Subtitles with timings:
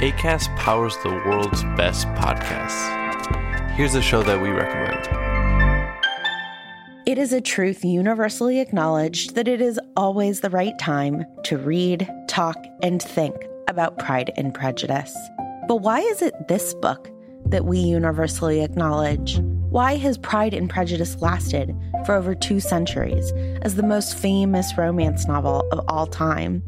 [0.00, 2.88] ACAST powers the world's best podcasts.
[3.72, 5.06] Here's a show that we recommend.
[7.06, 12.10] It is a truth universally acknowledged that it is always the right time to read,
[12.28, 13.36] talk, and think
[13.68, 15.14] about Pride and Prejudice.
[15.68, 17.10] But why is it this book
[17.44, 19.38] that we universally acknowledge?
[19.68, 21.76] Why has Pride and Prejudice lasted
[22.06, 26.62] for over two centuries as the most famous romance novel of all time?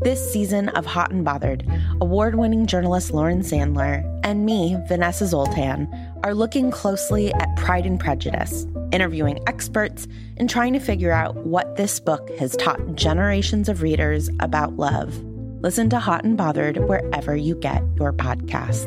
[0.00, 1.66] This season of Hot and Bothered,
[2.00, 5.88] award winning journalist Lauren Sandler and me, Vanessa Zoltan,
[6.22, 11.74] are looking closely at Pride and Prejudice, interviewing experts, and trying to figure out what
[11.74, 15.20] this book has taught generations of readers about love.
[15.62, 18.86] Listen to Hot and Bothered wherever you get your podcasts.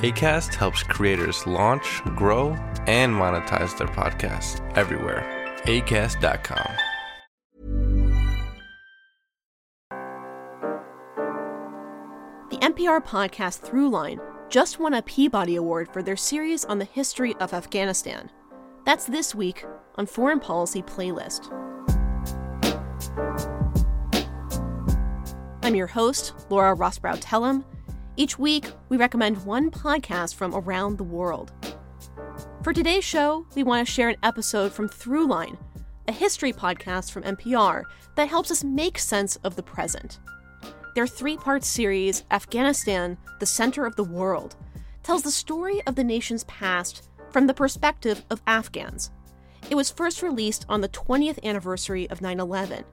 [0.00, 2.50] ACAST helps creators launch, grow,
[2.86, 5.26] and monetize their podcasts everywhere.
[5.64, 6.91] ACAST.com.
[12.62, 17.52] NPR podcast Throughline just won a Peabody Award for their series on the history of
[17.52, 18.30] Afghanistan.
[18.86, 19.64] That's this week
[19.96, 21.50] on Foreign Policy Playlist.
[25.64, 27.64] I'm your host, Laura Rosbrow Telem.
[28.16, 31.50] Each week, we recommend one podcast from around the world.
[32.62, 35.58] For today's show, we want to share an episode from Throughline,
[36.06, 37.82] a history podcast from NPR
[38.14, 40.20] that helps us make sense of the present.
[40.94, 44.56] Their three part series, Afghanistan, the Center of the World,
[45.02, 49.10] tells the story of the nation's past from the perspective of Afghans.
[49.70, 52.84] It was first released on the 20th anniversary of 9 11,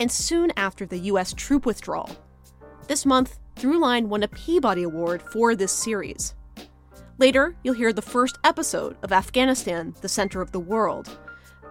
[0.00, 1.34] and soon after the U.S.
[1.34, 2.10] troop withdrawal.
[2.88, 6.34] This month, Throughline won a Peabody Award for this series.
[7.18, 11.18] Later, you'll hear the first episode of Afghanistan, the Center of the World.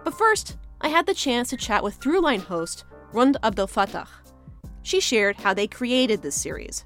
[0.04, 4.06] But first, I had the chance to chat with Throughline host Rund Abdelfatah.
[4.86, 6.84] She shared how they created this series.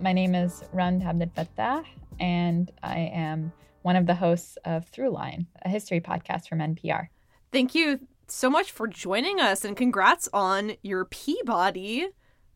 [0.00, 1.84] My name is Rund Abdelfatah,
[2.18, 7.06] and I am one of the hosts of Throughline, a history podcast from NPR.
[7.52, 12.08] Thank you so much for joining us, and congrats on your Peabody.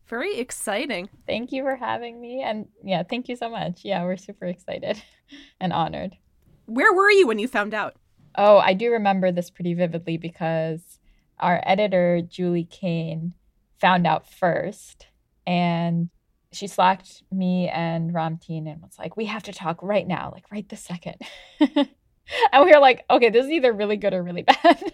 [0.07, 1.07] Very exciting.
[1.25, 2.43] Thank you for having me.
[2.43, 3.85] And yeah, thank you so much.
[3.85, 5.01] Yeah, we're super excited
[5.61, 6.17] and honored.
[6.65, 7.95] Where were you when you found out?
[8.35, 10.99] Oh, I do remember this pretty vividly because
[11.39, 13.35] our editor, Julie Caine,
[13.79, 15.07] found out first
[15.45, 16.09] and
[16.51, 20.45] she slacked me and Ramtin and was like, we have to talk right now, like
[20.51, 21.15] right this second.
[21.59, 24.93] and we were like, okay, this is either really good or really bad.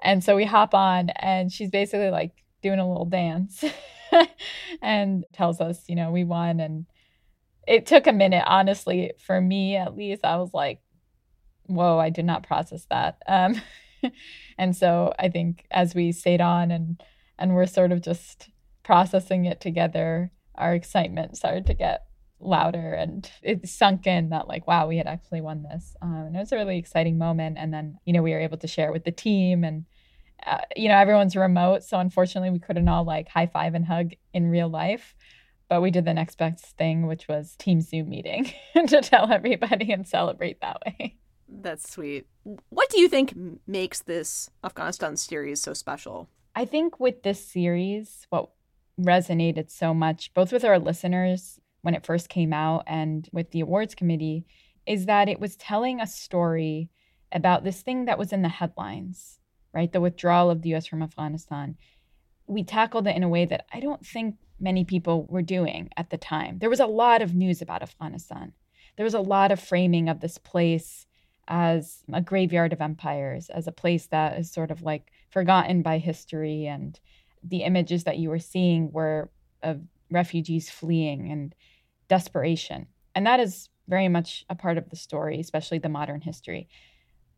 [0.00, 3.62] and so we hop on and she's basically like doing a little dance
[4.82, 6.60] and tells us, you know, we won.
[6.60, 6.86] And
[7.68, 10.24] it took a minute, honestly, for me at least.
[10.24, 10.80] I was like,
[11.66, 13.18] whoa, I did not process that.
[13.26, 13.60] Um,
[14.58, 17.02] and so I think as we stayed on and
[17.38, 18.50] and we're sort of just
[18.82, 22.04] processing it together, our excitement started to get
[22.40, 25.96] louder and it sunk in that like wow we had actually won this.
[26.02, 27.56] Um, and it was a really exciting moment.
[27.58, 29.84] And then you know we were able to share it with the team and
[30.46, 31.82] uh, you know everyone's remote.
[31.82, 35.14] So unfortunately we couldn't all like high five and hug in real life.
[35.68, 38.52] But we did the next best thing which was team zoom meeting
[38.86, 41.16] to tell everybody and celebrate that way.
[41.48, 42.26] That's sweet.
[42.68, 43.34] What do you think
[43.66, 48.50] makes this afghanistan series so special I think with this series, what
[49.00, 53.60] resonated so much, both with our listeners when it first came out and with the
[53.60, 54.46] awards committee,
[54.86, 56.90] is that it was telling a story
[57.32, 59.40] about this thing that was in the headlines,
[59.72, 59.92] right?
[59.92, 61.76] The withdrawal of the US from Afghanistan.
[62.46, 66.10] We tackled it in a way that I don't think many people were doing at
[66.10, 66.58] the time.
[66.58, 68.52] There was a lot of news about Afghanistan.
[68.96, 71.06] There was a lot of framing of this place
[71.48, 75.98] as a graveyard of empires, as a place that is sort of like forgotten by
[75.98, 76.66] history.
[76.66, 76.98] And
[77.42, 79.30] the images that you were seeing were
[79.62, 81.54] of refugees fleeing and
[82.08, 82.86] desperation.
[83.14, 86.68] And that is very much a part of the story, especially the modern history.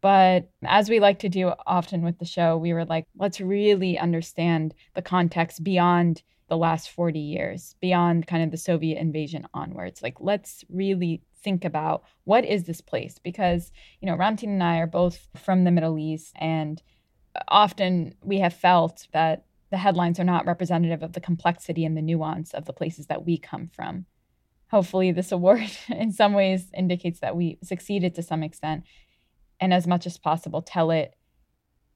[0.00, 3.99] But as we like to do often with the show, we were like, let's really
[3.99, 10.03] understand the context beyond the last 40 years, beyond kind of the Soviet invasion onwards.
[10.03, 13.18] Like, let's really think about what is this place?
[13.22, 16.83] Because, you know, Ramtin and I are both from the Middle East, and
[17.48, 22.03] often we have felt that the headlines are not representative of the complexity and the
[22.03, 24.06] nuance of the places that we come from.
[24.71, 28.84] Hopefully, this award in some ways indicates that we succeeded to some extent,
[29.60, 31.15] and as much as possible, tell it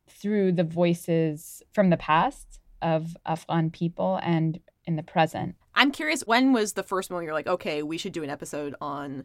[0.08, 4.60] through the voices from the past of Afghan people and
[4.90, 5.54] in the present.
[5.74, 8.74] I'm curious, when was the first moment you're like, okay, we should do an episode
[8.80, 9.24] on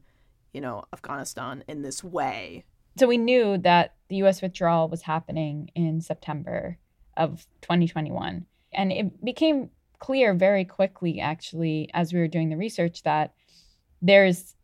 [0.56, 2.64] you know, Afghanistan in this way.
[2.98, 6.78] So we knew that the US withdrawal was happening in September
[7.18, 8.46] of 2021.
[8.72, 9.70] And it became
[10.00, 13.34] clear very quickly, actually, as we were doing the research, that
[14.02, 14.56] there's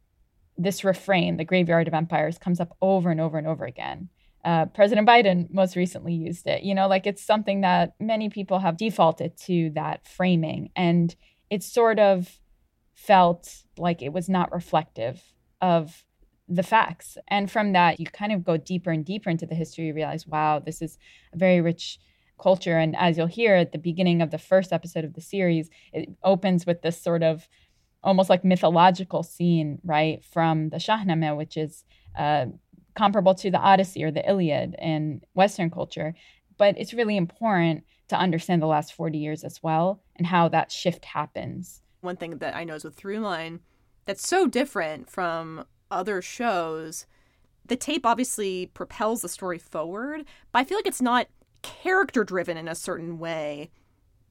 [0.58, 4.08] this refrain, the graveyard of empires, comes up over and over and over again.
[4.44, 6.64] Uh, President Biden most recently used it.
[6.64, 10.72] You know, like it's something that many people have defaulted to that framing.
[10.76, 11.16] And
[11.50, 12.40] it sort of
[12.94, 15.22] felt like it was not reflective
[15.62, 16.06] of
[16.48, 17.18] the facts.
[17.28, 19.88] And from that, you kind of go deeper and deeper into the history.
[19.88, 20.98] You realize, wow, this is
[21.34, 22.00] a very rich
[22.42, 22.78] culture.
[22.78, 26.10] And as you'll hear at the beginning of the first episode of the series, it
[26.24, 27.48] opens with this sort of
[28.04, 31.86] almost like mythological scene, right, from the Shahnameh, which is
[32.18, 32.48] uh,
[32.96, 36.14] comparable to the Odyssey or the Iliad in Western culture.
[36.58, 40.72] But it's really important to understand the last 40 years as well and how that
[40.72, 41.82] shift happens.
[42.02, 43.60] One thing that I know is with Throughline
[44.06, 47.06] that's so different from other shows.
[47.66, 51.28] The tape obviously propels the story forward, but I feel like it's not
[51.62, 53.72] character driven in a certain way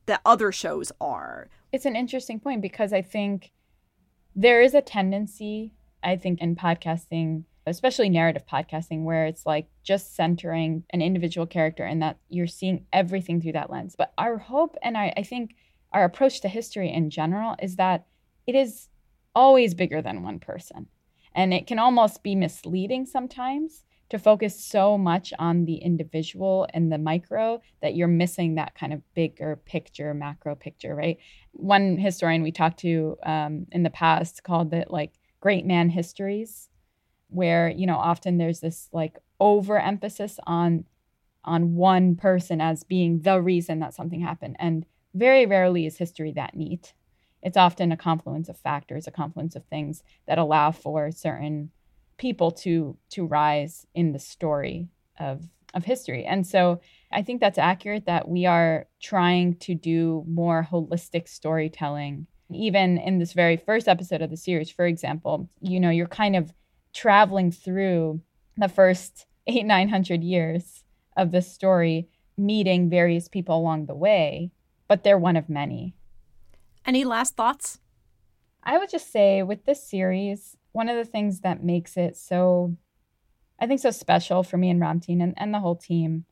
[0.07, 1.49] that other shows are.
[1.73, 3.53] It's an interesting point because I think
[4.35, 5.73] there is a tendency,
[6.03, 11.85] I think, in podcasting, especially narrative podcasting, where it's like just centering an individual character
[11.85, 13.95] and that you're seeing everything through that lens.
[13.97, 15.55] But our hope and I, I think
[15.93, 18.07] our approach to history in general is that
[18.47, 18.89] it is
[19.35, 20.87] always bigger than one person.
[21.35, 26.91] And it can almost be misleading sometimes to focus so much on the individual and
[26.91, 31.19] the micro that you're missing that kind of bigger picture, macro picture, right?
[31.53, 36.69] One historian we talked to um, in the past called it like great man histories,
[37.31, 40.85] where you know often there's this like overemphasis on
[41.45, 44.85] on one person as being the reason that something happened, and
[45.15, 46.93] very rarely is history that neat.
[47.43, 51.71] It's often a confluence of factors, a confluence of things that allow for certain
[52.19, 54.89] people to to rise in the story
[55.19, 56.25] of of history.
[56.25, 56.81] And so
[57.13, 62.27] I think that's accurate that we are trying to do more holistic storytelling.
[62.53, 66.35] Even in this very first episode of the series, for example, you know, you're kind
[66.35, 66.53] of
[66.93, 68.21] traveling through
[68.57, 70.85] the first eight, 900 years
[71.17, 74.51] of the story, meeting various people along the way,
[74.89, 75.95] but they're one of many.
[76.87, 77.79] Any last thoughts?
[78.63, 82.77] I would just say with this series, one of the things that makes it so,
[83.59, 86.25] I think, so special for me and Ramtin and, and the whole team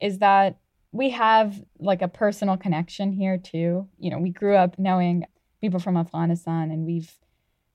[0.00, 0.58] is that
[0.92, 3.88] we have like a personal connection here too.
[3.98, 5.24] You know, we grew up knowing
[5.60, 7.12] people from Afghanistan and we've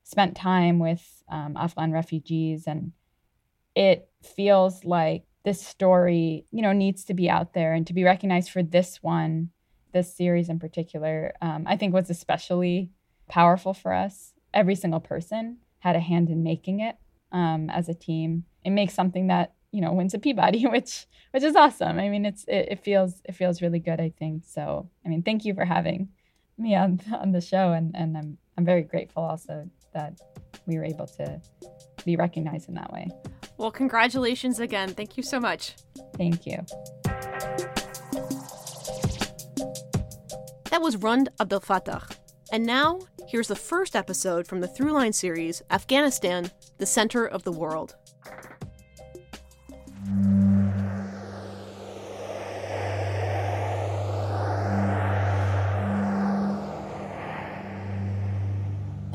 [0.07, 2.93] spent time with um, Afghan refugees and
[3.75, 8.05] it feels like this story, you know, needs to be out there and to be
[8.05, 9.49] recognized for this one,
[9.91, 12.89] this series in particular, um, I think was especially
[13.27, 14.33] powerful for us.
[14.53, 16.95] Every single person had a hand in making it
[17.33, 18.45] um, as a team.
[18.63, 21.99] It makes something that you know wins a Peabody, which which is awesome.
[21.99, 23.99] I mean, it's it, it feels it feels really good.
[23.99, 24.89] I think so.
[25.05, 26.09] I mean, thank you for having
[26.57, 30.19] me on on the show, and and I'm I'm very grateful also that
[30.65, 31.41] we were able to
[32.05, 33.07] be recognized in that way.
[33.57, 34.89] Well, congratulations again.
[34.89, 35.75] Thank you so much.
[36.15, 36.65] Thank you.
[40.69, 42.15] That was Rund Abdelfatah.
[42.51, 47.51] And now Here's the first episode from the Throughline series Afghanistan, the Center of the
[47.51, 47.97] World.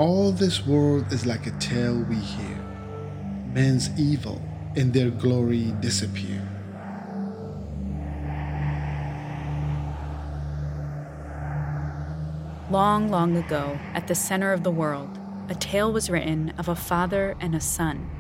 [0.02, 2.58] All this world is like a tale we hear.
[3.54, 4.42] Men's evil
[4.74, 6.42] and their glory disappear.
[12.68, 16.74] Long, long ago, at the center of the world, a tale was written of a
[16.74, 18.10] father and a son.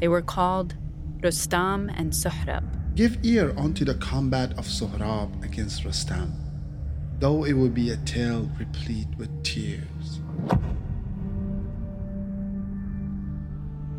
[0.00, 0.74] They were called
[1.22, 2.64] Rustam and Sohrab.
[2.96, 6.34] Give ear unto the combat of Sohrab against Rustam,
[7.18, 10.20] though it would be a tale replete with tears.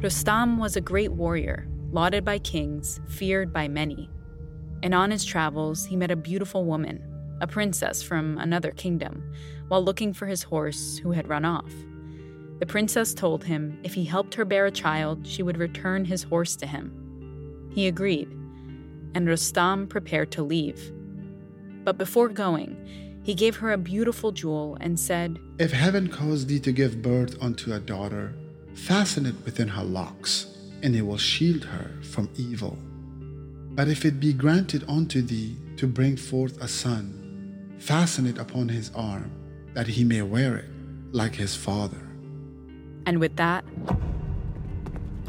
[0.06, 4.08] Rustam was a great warrior, lauded by kings, feared by many.
[4.84, 7.04] And on his travels, he met a beautiful woman,
[7.42, 9.24] a princess from another kingdom,
[9.68, 11.74] while looking for his horse, who had run off.
[12.60, 16.22] The princess told him if he helped her bear a child, she would return his
[16.22, 17.72] horse to him.
[17.74, 18.30] He agreed,
[19.16, 20.94] and Rustam prepared to leave.
[21.84, 26.60] But before going, he gave her a beautiful jewel and said, If heaven caused thee
[26.60, 28.36] to give birth unto a daughter,
[28.76, 30.48] fasten it within her locks,
[30.84, 32.78] and it will shield her from evil.
[33.72, 38.70] But if it be granted unto thee to bring forth a son, fasten it upon
[38.70, 39.32] his arm,
[39.74, 40.70] that he may wear it
[41.12, 42.02] like his father.
[43.06, 43.66] And with that,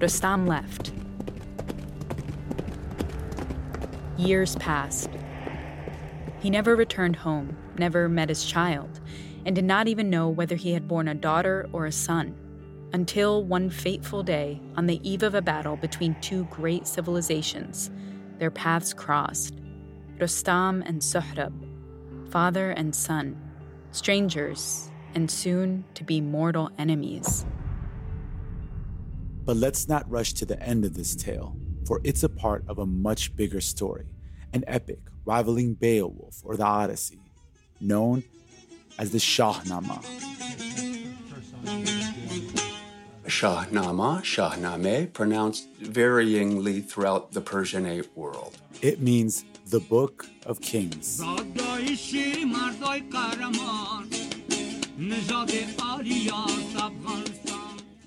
[0.01, 0.93] Rustam left.
[4.17, 5.11] Years passed.
[6.41, 9.01] He never returned home, never met his child,
[9.45, 12.37] and did not even know whether he had borne a daughter or a son.
[12.93, 17.91] Until one fateful day, on the eve of a battle between two great civilizations,
[18.39, 19.55] their paths crossed
[20.19, 21.53] Rustam and Sohrab,
[22.31, 23.37] father and son,
[23.91, 27.45] strangers, and soon to be mortal enemies.
[29.45, 32.79] But let's not rush to the end of this tale, for it's a part of
[32.79, 34.07] a much bigger story,
[34.53, 37.21] an epic rivaling Beowulf or the Odyssey,
[37.81, 38.23] known
[38.99, 40.05] as the Shahnama.
[43.27, 48.57] Shahnama, Shahnameh, pronounced varyingly throughout the Persianate world.
[48.83, 51.21] It means the Book of Kings.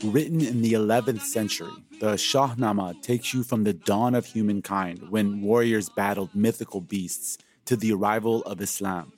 [0.02, 5.42] Written in the 11th century, the Shahnama takes you from the dawn of humankind when
[5.42, 9.12] warriors battled mythical beasts to the arrival of Islam.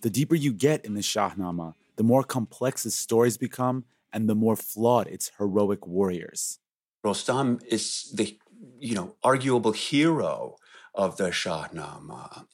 [0.00, 4.34] The deeper you get in the Shahnama, the more complex its stories become and the
[4.34, 6.60] more flawed its heroic warriors.
[7.04, 8.38] Rostam is the,
[8.78, 10.56] you know, arguable hero
[10.94, 12.46] of the Shahnama.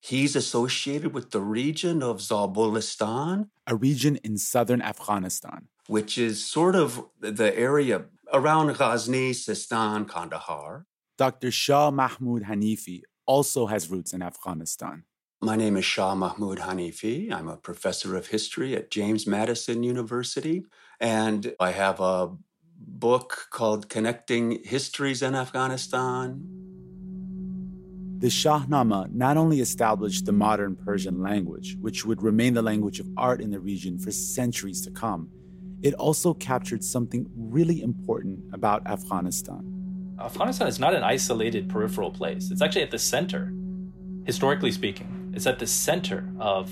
[0.00, 6.74] He's associated with the region of Zabulistan, a region in southern Afghanistan, which is sort
[6.74, 10.84] of the area around Ghazni, Sistan, Kandahar.
[11.16, 11.50] Dr.
[11.50, 15.04] Shah Mahmud Hanifi also has roots in Afghanistan.
[15.40, 17.32] My name is Shah Mahmud Hanifi.
[17.32, 20.64] I'm a professor of history at James Madison University,
[21.00, 22.30] and I have a
[22.78, 26.42] book called Connecting Histories in Afghanistan.
[28.18, 33.06] The Shahnama not only established the modern Persian language, which would remain the language of
[33.16, 35.28] art in the region for centuries to come,
[35.82, 39.70] it also captured something really important about Afghanistan.
[40.18, 42.50] Afghanistan is not an isolated peripheral place.
[42.50, 43.52] It's actually at the center,
[44.24, 45.32] historically speaking.
[45.34, 46.70] It's at the center of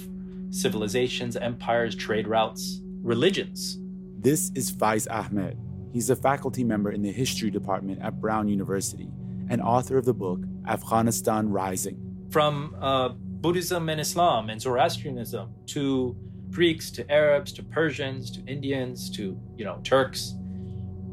[0.50, 3.78] civilizations, empires, trade routes, religions.
[4.22, 5.58] This is Faiz Ahmed.
[5.92, 9.10] He's a faculty member in the history department at Brown University
[9.48, 10.38] and author of the book
[10.68, 12.28] Afghanistan Rising.
[12.30, 16.16] From uh, Buddhism and Islam and Zoroastrianism to
[16.50, 20.34] Greeks to Arabs to Persians to Indians to you know Turks,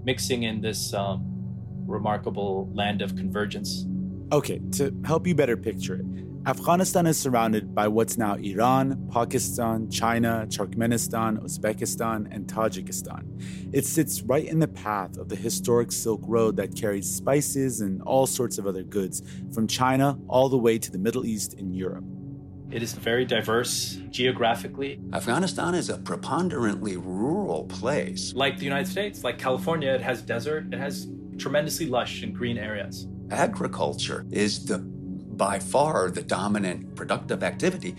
[0.04, 1.26] mixing in this um,
[1.88, 3.88] remarkable land of convergence.
[4.32, 6.06] Okay, to help you better picture it,
[6.50, 13.24] Afghanistan is surrounded by what's now Iran, Pakistan, China, Turkmenistan, Uzbekistan, and Tajikistan.
[13.72, 18.02] It sits right in the path of the historic Silk Road that carries spices and
[18.02, 19.22] all sorts of other goods
[19.54, 22.04] from China all the way to the Middle East and Europe.
[22.72, 25.00] It is very diverse geographically.
[25.14, 28.34] Afghanistan is a preponderantly rural place.
[28.34, 32.58] Like the United States, like California, it has desert, it has tremendously lush and green
[32.58, 33.08] areas.
[33.30, 34.80] Agriculture is the
[35.40, 37.96] by far the dominant productive activity,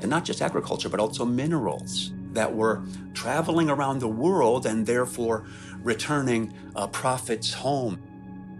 [0.00, 2.84] and not just agriculture, but also minerals that were
[3.14, 5.46] traveling around the world and therefore
[5.82, 8.00] returning uh, profits home.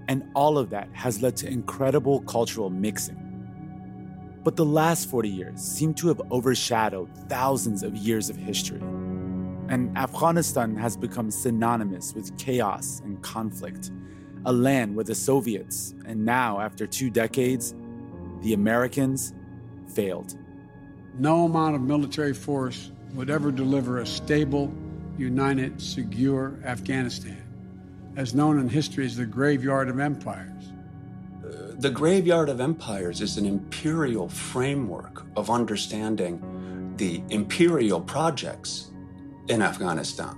[0.09, 3.19] And all of that has led to incredible cultural mixing.
[4.43, 8.81] But the last 40 years seem to have overshadowed thousands of years of history.
[9.69, 13.91] And Afghanistan has become synonymous with chaos and conflict,
[14.45, 17.75] a land where the Soviets, and now after two decades,
[18.43, 19.35] the Americans,
[19.89, 20.35] failed.
[21.19, 24.73] No amount of military force would ever deliver a stable,
[25.19, 27.43] united, secure Afghanistan,
[28.17, 30.73] as known in history as the graveyard of empires
[31.83, 38.93] the graveyard of empires is an imperial framework of understanding the imperial projects
[39.49, 40.37] in Afghanistan.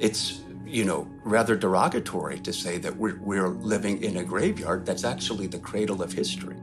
[0.00, 5.04] It's, you know, rather derogatory to say that we're, we're living in a graveyard that's
[5.04, 6.56] actually the cradle of history.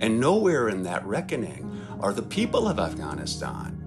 [0.00, 3.80] And nowhere in that reckoning are the people of Afghanistan.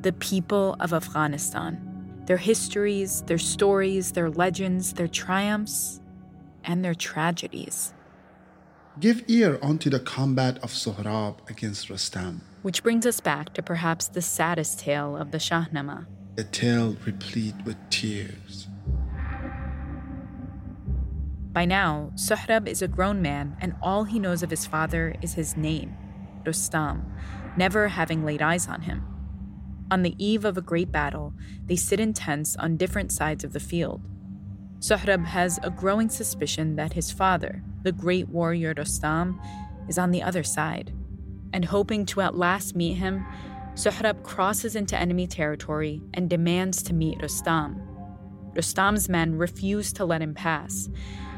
[0.00, 2.22] The people of Afghanistan.
[2.26, 6.00] Their histories, their stories, their legends, their triumphs,
[6.64, 7.92] and their tragedies.
[8.98, 12.42] Give ear unto the combat of Sohrab against Rustam.
[12.62, 16.06] Which brings us back to perhaps the saddest tale of the Shahnama.
[16.36, 18.68] A tale replete with tears.
[21.52, 25.34] By now, Sohrab is a grown man, and all he knows of his father is
[25.34, 25.96] his name,
[26.46, 27.12] Rustam,
[27.56, 29.04] never having laid eyes on him.
[29.90, 31.34] On the eve of a great battle,
[31.66, 34.00] they sit in tents on different sides of the field.
[34.78, 39.40] Sohrab has a growing suspicion that his father, the great warrior Rustam,
[39.88, 40.92] is on the other side.
[41.52, 43.26] And hoping to at last meet him,
[43.74, 47.82] Sohrab crosses into enemy territory and demands to meet Rustam.
[48.54, 50.88] Rustam's men refuse to let him pass,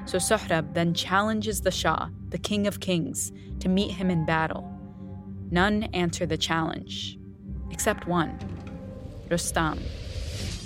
[0.04, 4.68] so Sohrab then challenges the Shah, the King of Kings, to meet him in battle.
[5.50, 7.18] None answer the challenge.
[7.70, 8.38] except one
[9.28, 9.78] Rostam.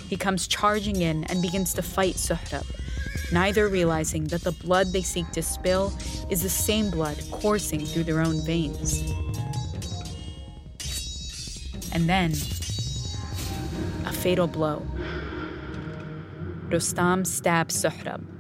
[0.09, 2.67] He comes charging in and begins to fight Sohrab,
[3.33, 5.93] neither realizing that the blood they seek to spill
[6.31, 9.03] is the same blood coursing through their own veins.
[11.93, 12.33] And then,
[14.05, 14.87] a fatal blow.
[16.69, 18.36] Rostam stabs Sohrab.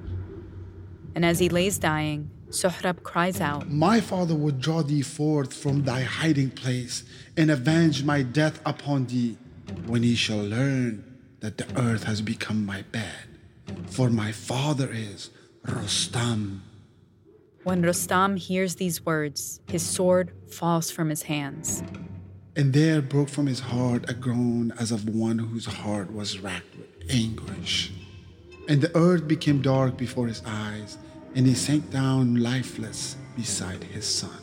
[1.16, 5.84] And as he lays dying, Sohrab cries out, My father would draw thee forth from
[5.84, 7.04] thy hiding place
[7.38, 9.38] and avenge my death upon thee
[9.86, 11.02] when he shall learn
[11.40, 13.24] that the earth has become my bed.
[13.86, 15.30] For my father is
[15.64, 16.60] Rostam.
[17.64, 21.82] When Rostam hears these words, his sword falls from his hands.
[22.54, 26.76] And there broke from his heart a groan as of one whose heart was racked
[26.76, 27.90] with anguish.
[28.68, 30.98] And the earth became dark before his eyes,
[31.34, 34.42] and he sank down lifeless beside his son.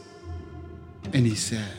[1.13, 1.77] And he said,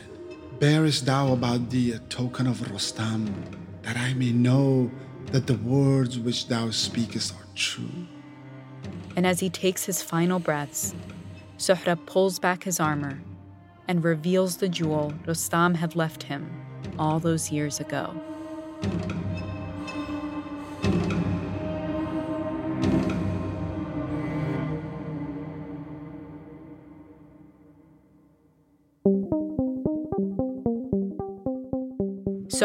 [0.59, 3.33] Bearest thou about thee a token of Rostam,
[3.81, 4.91] that I may know
[5.31, 8.07] that the words which thou speakest are true?
[9.15, 10.93] And as he takes his final breaths,
[11.57, 13.19] Sohrab pulls back his armor
[13.87, 16.49] and reveals the jewel Rostam had left him
[16.99, 18.13] all those years ago.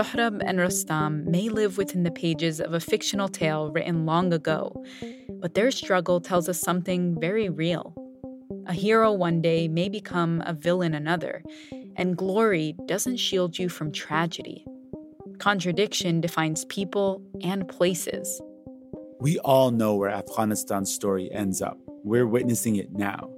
[0.00, 4.82] Sohrab and Rostam may live within the pages of a fictional tale written long ago,
[5.42, 7.94] but their struggle tells us something very real.
[8.66, 11.42] A hero one day may become a villain another,
[11.96, 14.64] and glory doesn't shield you from tragedy.
[15.38, 18.40] Contradiction defines people and places.
[19.20, 21.78] We all know where Afghanistan's story ends up.
[22.04, 23.28] We're witnessing it now.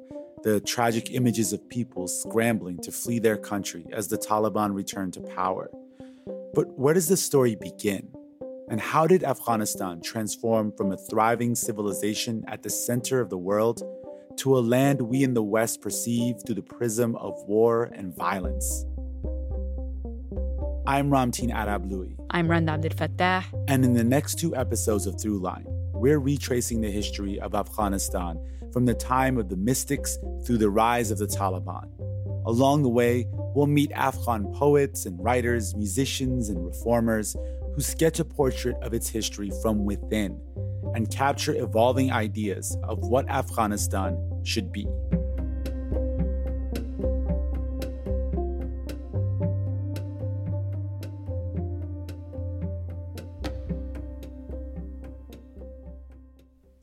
[0.45, 5.21] The tragic images of people scrambling to flee their country as the Taliban return to
[5.21, 5.69] power.
[6.54, 8.09] But where does the story begin?
[8.68, 13.82] And how did Afghanistan transform from a thriving civilization at the center of the world
[14.36, 18.84] to a land we in the West perceive through the prism of war and violence?
[20.86, 22.17] I'm Ramtin Arablouei.
[22.28, 23.45] I'm Rund Abdelfatah.
[23.69, 28.38] And in the next two episodes of Throughline, we're retracing the history of Afghanistan
[28.75, 31.88] from the time of the mystics through the rise of the Taliban.
[32.45, 37.36] Along the way, we'll meet Afghan poets and writers, musicians and reformers
[37.75, 40.41] who sketch a portrait of its history from within
[40.95, 44.86] and capture evolving ideas of what Afghanistan should be.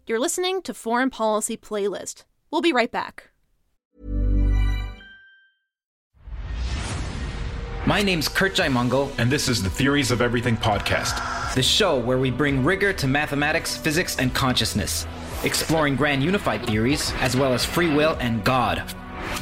[0.08, 2.23] You're listening to Foreign Policy Playlist.
[2.49, 3.29] We'll be right back.
[7.89, 12.19] My name's Kurt Jaimungal, and this is the Theories of Everything podcast, the show where
[12.19, 15.08] we bring rigor to mathematics, physics, and consciousness,
[15.43, 18.84] exploring grand unified theories as well as free will and God.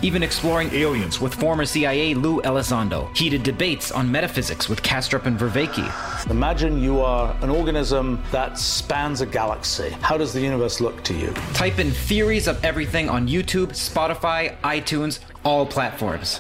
[0.02, 3.14] Even exploring aliens with former CIA Lou Elizondo.
[3.18, 6.32] Heated debates on metaphysics with Kastrup and Vervaeke.
[6.32, 9.90] Imagine you are an organism that spans a galaxy.
[10.00, 11.34] How does the universe look to you?
[11.54, 16.40] Type in Theories of Everything on YouTube, Spotify, iTunes, all platforms.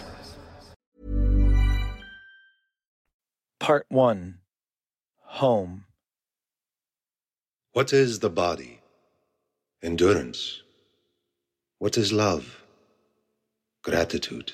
[3.67, 4.38] Part 1
[5.41, 5.84] Home.
[7.73, 8.80] What is the body?
[9.84, 10.62] Endurance.
[11.77, 12.63] What is love?
[13.84, 14.53] Gratitude.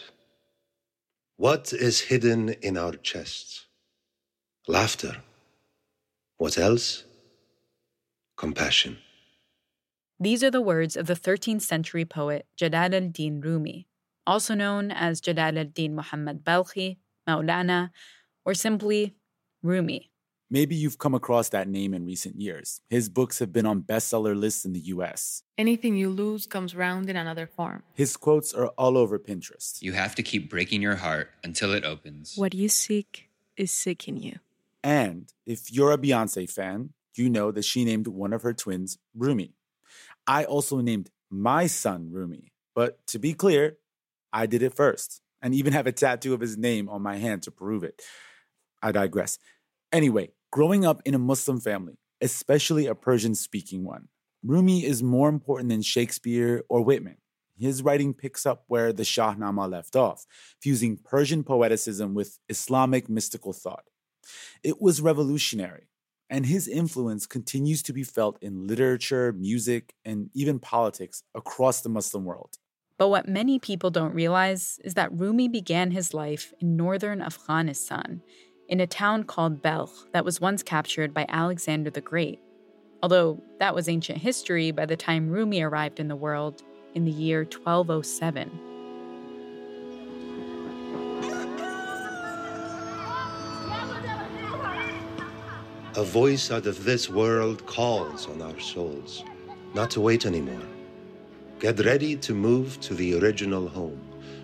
[1.37, 3.67] What is hidden in our chests?
[4.67, 5.17] Laughter.
[6.37, 7.03] What else?
[8.35, 8.97] Compassion.
[10.19, 13.85] These are the words of the 13th century poet Jalal al-Din Rumi,
[14.25, 16.97] also known as Jalal al-Din Muhammad Balkhi,
[17.29, 17.91] Maulana,
[18.45, 19.15] or simply
[19.61, 20.09] Rumi.
[20.49, 22.79] Maybe you've come across that name in recent years.
[22.89, 25.41] His books have been on bestseller lists in the US.
[25.57, 27.81] Anything you lose comes round in another form.
[27.93, 29.81] His quotes are all over Pinterest.
[29.81, 32.37] You have to keep breaking your heart until it opens.
[32.37, 34.39] What you seek is seeking you.
[34.83, 38.97] And if you're a Beyonce fan, you know that she named one of her twins
[39.15, 39.55] Rumi.
[40.27, 42.51] I also named my son Rumi.
[42.75, 43.77] But to be clear,
[44.31, 47.43] I did it first and even have a tattoo of his name on my hand
[47.43, 48.01] to prove it.
[48.83, 49.39] I digress.
[49.91, 54.09] Anyway, growing up in a Muslim family, especially a Persian speaking one,
[54.43, 57.17] Rumi is more important than Shakespeare or Whitman.
[57.57, 60.25] His writing picks up where the Shahnama left off,
[60.61, 63.85] fusing Persian poeticism with Islamic mystical thought.
[64.63, 65.87] It was revolutionary,
[66.29, 71.89] and his influence continues to be felt in literature, music, and even politics across the
[71.89, 72.57] Muslim world.
[72.97, 78.21] But what many people don't realize is that Rumi began his life in northern Afghanistan
[78.73, 82.39] in a town called Balkh that was once captured by Alexander the Great.
[83.03, 86.63] Although that was ancient history by the time Rumi arrived in the world
[86.95, 88.49] in the year 1207.
[95.95, 99.23] A voice out of this world calls on our souls
[99.75, 100.67] not to wait anymore.
[101.59, 104.01] Get ready to move to the original home,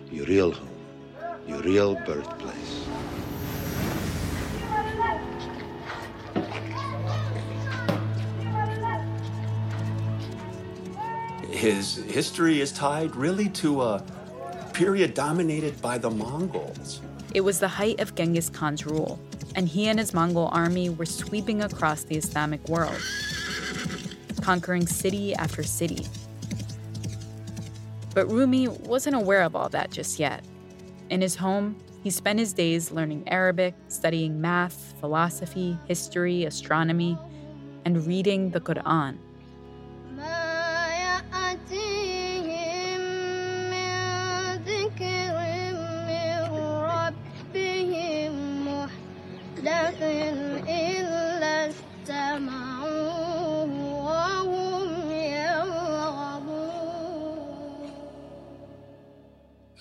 [0.08, 0.68] your real home,
[1.48, 2.86] your real birthplace.
[11.60, 14.02] His history is tied really to a
[14.72, 17.02] period dominated by the Mongols.
[17.34, 19.20] It was the height of Genghis Khan's rule,
[19.54, 22.98] and he and his Mongol army were sweeping across the Islamic world,
[24.40, 26.06] conquering city after city.
[28.14, 30.42] But Rumi wasn't aware of all that just yet.
[31.10, 37.18] In his home, he spent his days learning Arabic, studying math, philosophy, history, astronomy,
[37.84, 39.18] and reading the Quran.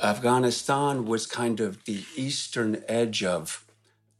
[0.02, 3.66] Afghanistan was kind of the eastern edge of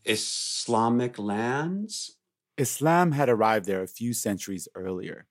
[0.04, 2.18] Islamic lands.
[2.58, 5.26] Islam had arrived there a few centuries earlier.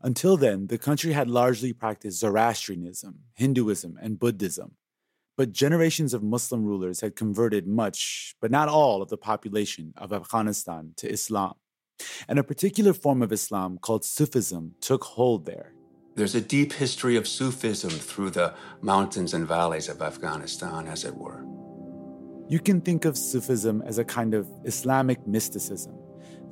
[0.00, 4.72] Until then, the country had largely practiced Zoroastrianism, Hinduism, and Buddhism.
[5.36, 10.12] But generations of Muslim rulers had converted much, but not all, of the population of
[10.12, 11.54] Afghanistan to Islam.
[12.26, 15.74] And a particular form of Islam called Sufism took hold there.
[16.14, 21.16] There's a deep history of Sufism through the mountains and valleys of Afghanistan, as it
[21.16, 21.42] were.
[22.48, 25.94] You can think of Sufism as a kind of Islamic mysticism.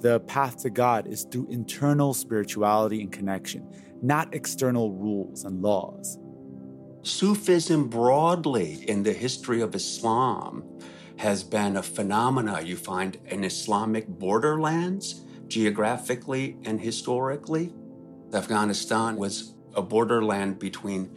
[0.00, 3.68] The path to God is through internal spirituality and connection,
[4.00, 6.18] not external rules and laws.
[7.02, 10.64] Sufism broadly in the history of Islam
[11.18, 17.74] has been a phenomena you find in Islamic borderlands, geographically and historically.
[18.32, 21.10] Afghanistan was a borderland between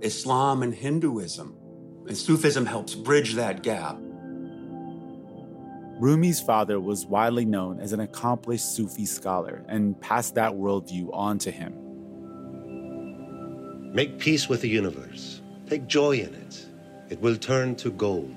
[0.00, 1.54] Islam and Hinduism,
[2.06, 3.96] and Sufism helps bridge that gap.
[5.98, 11.38] Rumi's father was widely known as an accomplished Sufi scholar and passed that worldview on
[11.38, 11.72] to him.
[13.94, 15.40] Make peace with the universe.
[15.66, 16.66] Take joy in it.
[17.08, 18.34] It will turn to gold.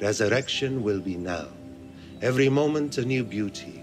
[0.00, 1.48] Resurrection will be now.
[2.22, 3.82] Every moment a new beauty,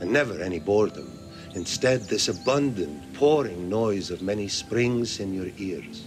[0.00, 1.18] and never any boredom.
[1.54, 6.04] Instead, this abundant, pouring noise of many springs in your ears.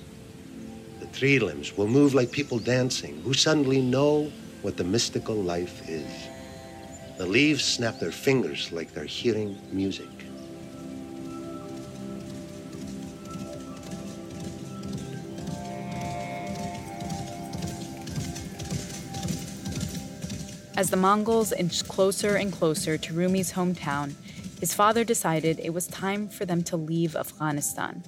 [1.01, 5.89] The tree limbs will move like people dancing who suddenly know what the mystical life
[5.89, 6.09] is.
[7.17, 10.07] The leaves snap their fingers like they're hearing music.
[20.77, 24.13] As the Mongols inched closer and closer to Rumi's hometown,
[24.61, 28.03] his father decided it was time for them to leave Afghanistan.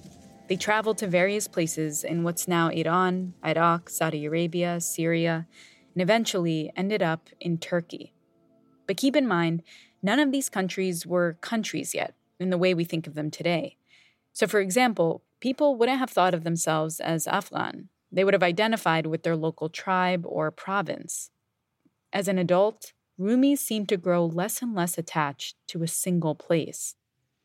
[0.48, 5.48] They traveled to various places in what's now Iran, Iraq, Saudi Arabia, Syria,
[5.96, 8.14] and eventually ended up in Turkey.
[8.86, 9.64] But keep in mind,
[10.04, 13.78] none of these countries were countries yet in the way we think of them today.
[14.32, 17.90] So, for example, people wouldn't have thought of themselves as Afghan.
[18.12, 21.32] They would have identified with their local tribe or province.
[22.12, 26.96] As an adult, Rumi seemed to grow less and less attached to a single place.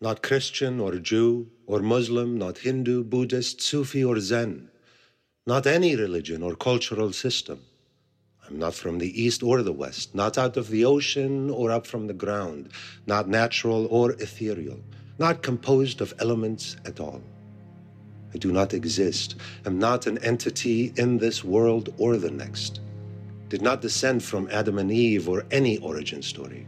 [0.01, 4.71] Not Christian or Jew or Muslim, not Hindu, Buddhist, Sufi, or Zen.
[5.47, 7.61] Not any religion or cultural system.
[8.47, 11.87] I'm not from the East or the West, not out of the ocean or up
[11.87, 12.71] from the ground,
[13.07, 14.81] not natural or ethereal,
[15.19, 17.23] not composed of elements at all.
[18.33, 19.35] I do not exist,
[19.67, 22.81] am not an entity in this world or the next
[23.49, 26.67] did not descend from Adam and Eve or any origin story.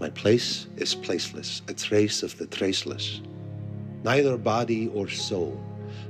[0.00, 3.20] My place is placeless, a trace of the traceless.
[4.04, 5.60] Neither body or soul.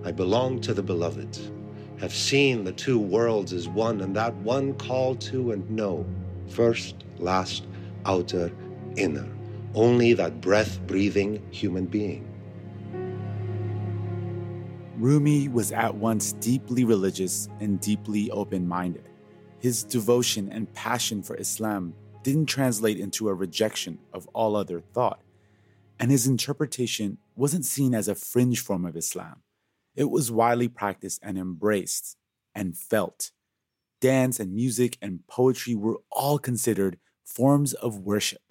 [0.04, 1.38] I belong to the beloved,
[1.98, 6.06] have seen the two worlds as one, and that one call to and know.
[6.48, 7.66] First, last,
[8.06, 8.52] outer,
[8.96, 9.28] inner.
[9.74, 12.24] Only that breath breathing human being.
[14.96, 19.07] Rumi was at once deeply religious and deeply open minded.
[19.60, 25.20] His devotion and passion for Islam didn't translate into a rejection of all other thought,
[25.98, 29.42] and his interpretation wasn't seen as a fringe form of Islam.
[29.96, 32.16] It was widely practiced and embraced
[32.54, 33.32] and felt.
[34.00, 38.42] dance and music and poetry were all considered forms of worship.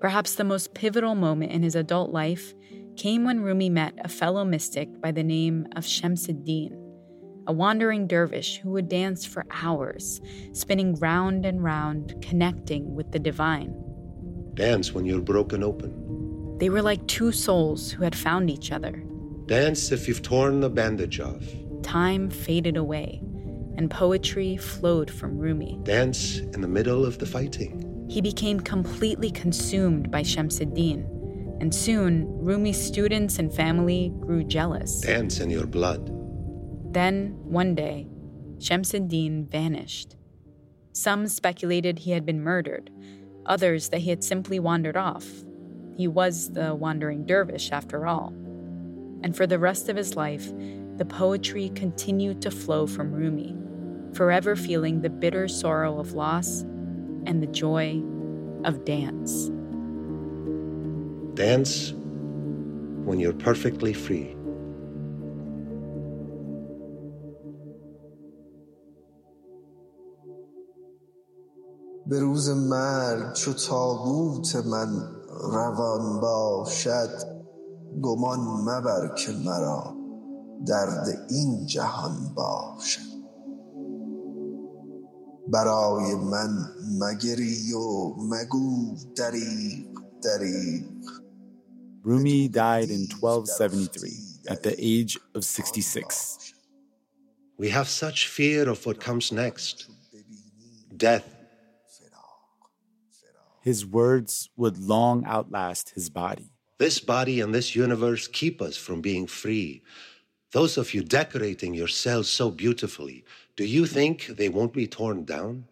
[0.00, 2.54] Perhaps the most pivotal moment in his adult life
[2.96, 6.76] came when Rumi met a fellow mystic by the name of Shamsuddin,
[7.48, 10.20] a wandering dervish who would dance for hours,
[10.52, 13.74] spinning round and round, connecting with the divine.
[14.52, 16.58] Dance when you're broken open.
[16.58, 19.02] They were like two souls who had found each other.
[19.46, 21.42] Dance if you've torn the bandage off.
[21.82, 23.22] Time faded away,
[23.78, 25.80] and poetry flowed from Rumi.
[25.84, 28.06] Dance in the middle of the fighting.
[28.10, 31.06] He became completely consumed by Shamsuddin,
[31.62, 35.00] and soon Rumi's students and family grew jealous.
[35.00, 36.17] Dance in your blood.
[36.90, 38.08] Then, one day,
[38.58, 40.16] Shamsuddin vanished.
[40.92, 42.90] Some speculated he had been murdered,
[43.46, 45.26] others that he had simply wandered off.
[45.96, 48.28] He was the wandering dervish, after all.
[49.22, 50.52] And for the rest of his life,
[50.96, 53.54] the poetry continued to flow from Rumi,
[54.14, 56.62] forever feeling the bitter sorrow of loss
[57.26, 58.02] and the joy
[58.64, 59.50] of dance.
[61.34, 61.92] Dance
[63.04, 64.37] when you're perfectly free.
[72.08, 75.08] به روز مرگ چو تابوت من
[75.52, 77.10] روان باشد
[78.02, 79.94] گمان مبر که مرا
[80.66, 83.18] درد این جهان باشد
[85.48, 86.68] برای من
[87.00, 89.86] مگری و مگو دریغ
[90.22, 90.98] دریغ
[92.04, 94.08] Rumi died in 1273
[94.48, 96.54] at the age of 66.
[97.58, 99.90] We have such fear of what comes next
[100.96, 101.37] death.
[103.68, 106.54] His words would long outlast his body.
[106.78, 109.82] This body and this universe keep us from being free.
[110.52, 113.26] Those of you decorating yourselves so beautifully,
[113.56, 115.66] do you think they won't be torn down?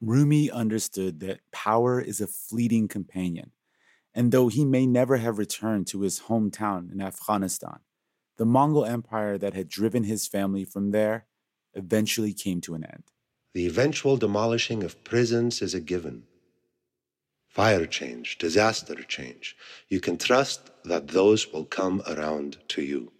[0.00, 3.52] Rumi understood that power is a fleeting companion,
[4.12, 7.78] and though he may never have returned to his hometown in Afghanistan,
[8.38, 11.26] the Mongol Empire that had driven his family from there
[11.74, 13.04] eventually came to an end.
[13.54, 16.24] The eventual demolishing of prisons is a given.
[17.56, 19.56] Fire change, disaster change.
[19.88, 23.10] You can trust that those will come around to you.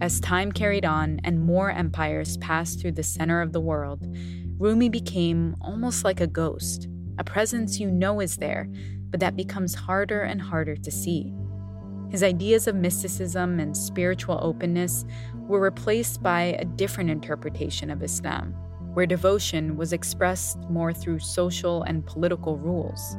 [0.00, 4.04] As time carried on and more empires passed through the center of the world,
[4.58, 8.68] Rumi became almost like a ghost, a presence you know is there,
[9.10, 11.32] but that becomes harder and harder to see.
[12.10, 15.04] His ideas of mysticism and spiritual openness
[15.46, 18.52] were replaced by a different interpretation of Islam,
[18.94, 23.14] where devotion was expressed more through social and political rules.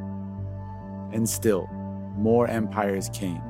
[1.12, 1.68] And still,
[2.16, 3.40] more empires came.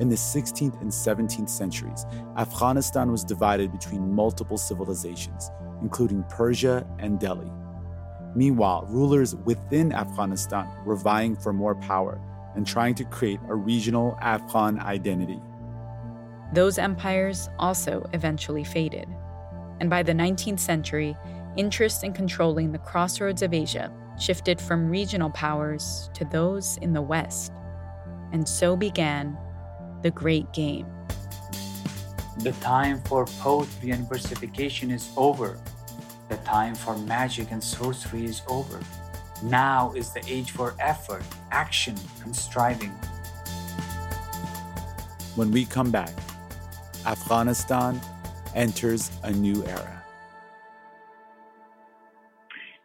[0.00, 2.06] In the 16th and 17th centuries,
[2.38, 5.50] Afghanistan was divided between multiple civilizations,
[5.82, 7.50] including Persia and Delhi.
[8.34, 12.18] Meanwhile, rulers within Afghanistan were vying for more power
[12.56, 15.40] and trying to create a regional Afghan identity.
[16.52, 19.08] Those empires also eventually faded.
[19.80, 21.16] And by the 19th century,
[21.56, 27.00] interest in controlling the crossroads of Asia shifted from regional powers to those in the
[27.02, 27.52] West.
[28.32, 29.36] And so began
[30.02, 30.86] the Great Game.
[32.38, 35.58] The time for poetry and versification is over.
[36.28, 38.80] The time for magic and sorcery is over.
[39.42, 42.92] Now is the age for effort, action, and striving.
[45.34, 46.12] When we come back,
[47.06, 48.00] Afghanistan
[48.54, 50.02] enters a new era.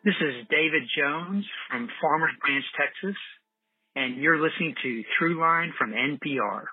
[0.03, 3.17] This is David Jones from Farmers Branch, Texas,
[3.95, 6.65] and you're listening to Throughline from NPR.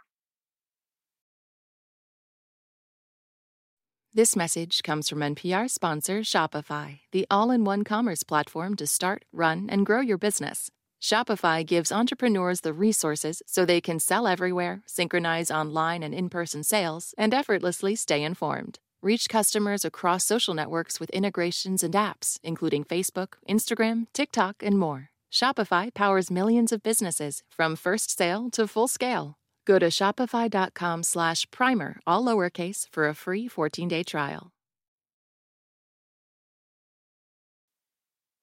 [4.12, 9.24] This message comes from NPR sponsor Shopify, the all in one commerce platform to start,
[9.32, 10.70] run, and grow your business.
[11.04, 16.62] Shopify gives entrepreneurs the resources so they can sell everywhere, synchronize online and in person
[16.62, 18.78] sales, and effortlessly stay informed.
[19.02, 25.10] Reach customers across social networks with integrations and apps, including Facebook, Instagram, TikTok, and more.
[25.30, 29.34] Shopify powers millions of businesses from first sale to full scale.
[29.66, 34.52] Go to shopify.com slash primer, all lowercase, for a free 14-day trial.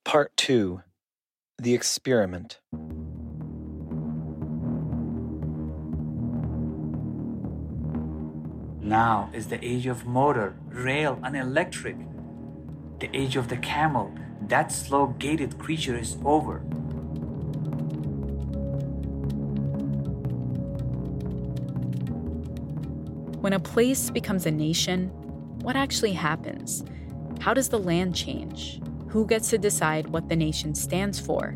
[0.06, 0.84] Part 2
[1.62, 2.60] The Experiment.
[8.82, 11.98] Now is the age of motor, rail, and electric.
[13.00, 14.12] The age of the camel,
[14.48, 16.62] that slow gated creature, is over.
[23.38, 25.10] When a place becomes a nation,
[25.62, 26.84] what actually happens?
[27.40, 28.82] How does the land change?
[29.12, 31.54] Who gets to decide what the nation stands for?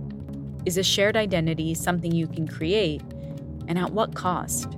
[0.65, 3.01] Is a shared identity something you can create?
[3.69, 4.73] And at what cost?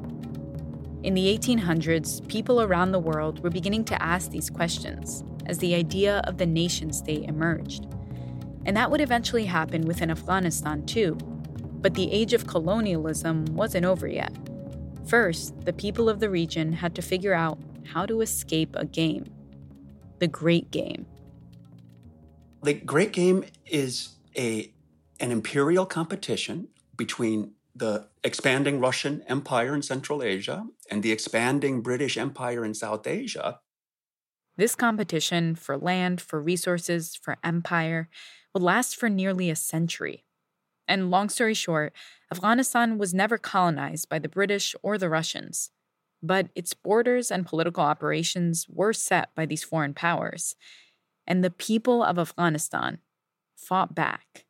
[1.02, 5.74] In the 1800s, people around the world were beginning to ask these questions as the
[5.74, 7.88] idea of the nation state emerged.
[8.68, 11.16] And that would eventually happen within Afghanistan too.
[11.82, 14.38] But the age of colonialism wasn't over yet.
[15.08, 19.26] First, the people of the region had to figure out how to escape a game
[20.20, 21.08] the Great Game.
[22.64, 24.72] The Great Game is a,
[25.20, 32.18] an imperial competition between the expanding Russian Empire in Central Asia and the expanding British
[32.18, 33.60] Empire in South Asia.
[34.58, 38.10] This competition for land, for resources, for empire
[38.54, 40.26] would last for nearly a century.
[40.88, 41.94] And long story short,
[42.32, 45.70] Afghanistan was never colonized by the British or the Russians.
[46.24, 50.56] But its borders and political operations were set by these foreign powers.
[51.28, 53.00] And the people of Afghanistan
[53.54, 54.46] fought back.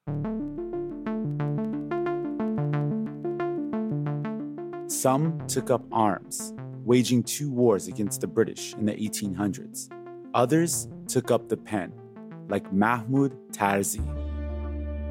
[4.87, 6.53] Some took up arms,
[6.85, 9.89] waging two wars against the British in the 1800s.
[10.35, 11.91] Others took up the pen,
[12.47, 14.05] like Mahmoud Tarzi.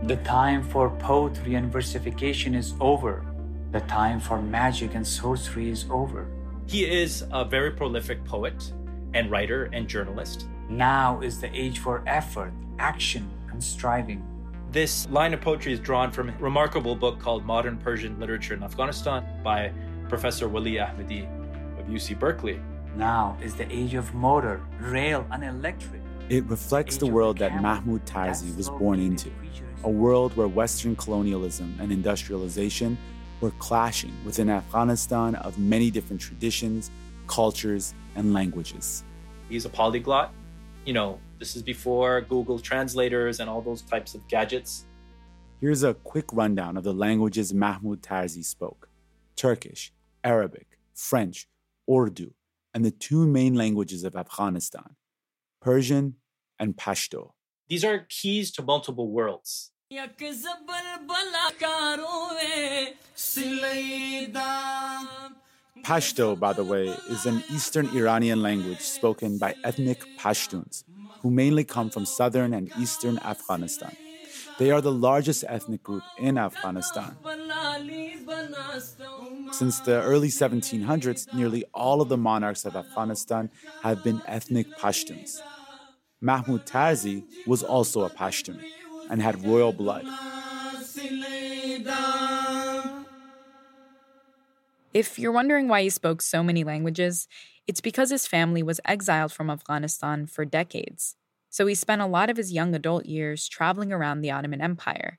[0.07, 3.27] The time for poetry and versification is over.
[3.73, 6.29] The time for magic and sorcery is over.
[6.67, 8.73] He is a very prolific poet
[9.15, 10.47] and writer and journalist.
[10.69, 14.23] Now is the age for effort, action, and striving.
[14.73, 18.65] This line of poetry is drawn from a remarkable book called Modern Persian Literature in
[18.65, 19.73] Afghanistan by
[20.09, 21.25] Professor Wali Ahmadi
[21.79, 22.61] of UC Berkeley.
[22.97, 26.03] Now is the age of motor, rail, and electric.
[26.29, 29.31] It reflects the world that Mahmoud Tarzi was born into
[29.85, 32.99] a world where Western colonialism and industrialization
[33.41, 36.91] were clashing within Afghanistan of many different traditions,
[37.29, 39.05] cultures, and languages.
[39.49, 40.33] He's a polyglot.
[40.87, 44.87] You know, this is before Google translators and all those types of gadgets.
[45.61, 48.89] Here's a quick rundown of the languages Mahmoud Tarzi spoke
[49.35, 51.49] Turkish, Arabic, French,
[51.91, 52.35] Urdu,
[52.73, 54.95] and the two main languages of Afghanistan
[55.61, 56.15] Persian
[56.57, 57.33] and Pashto.
[57.69, 59.73] These are keys to multiple worlds.
[65.83, 70.85] Pashto, by the way, is an Eastern Iranian language spoken by ethnic Pashtuns,
[71.23, 73.97] who mainly come from southern and eastern Afghanistan.
[74.59, 77.17] They are the largest ethnic group in Afghanistan.
[79.53, 83.51] Since the early 1700s, nearly all of the monarchs of Afghanistan
[83.83, 85.41] have been ethnic Pashtuns.
[86.21, 88.61] Mahmoud Tarzi was also a Pashtun
[89.11, 90.05] and had royal blood.
[94.97, 97.29] If you're wondering why he spoke so many languages,
[97.67, 101.17] it's because his family was exiled from Afghanistan for decades.
[101.51, 105.19] So he spent a lot of his young adult years traveling around the Ottoman Empire.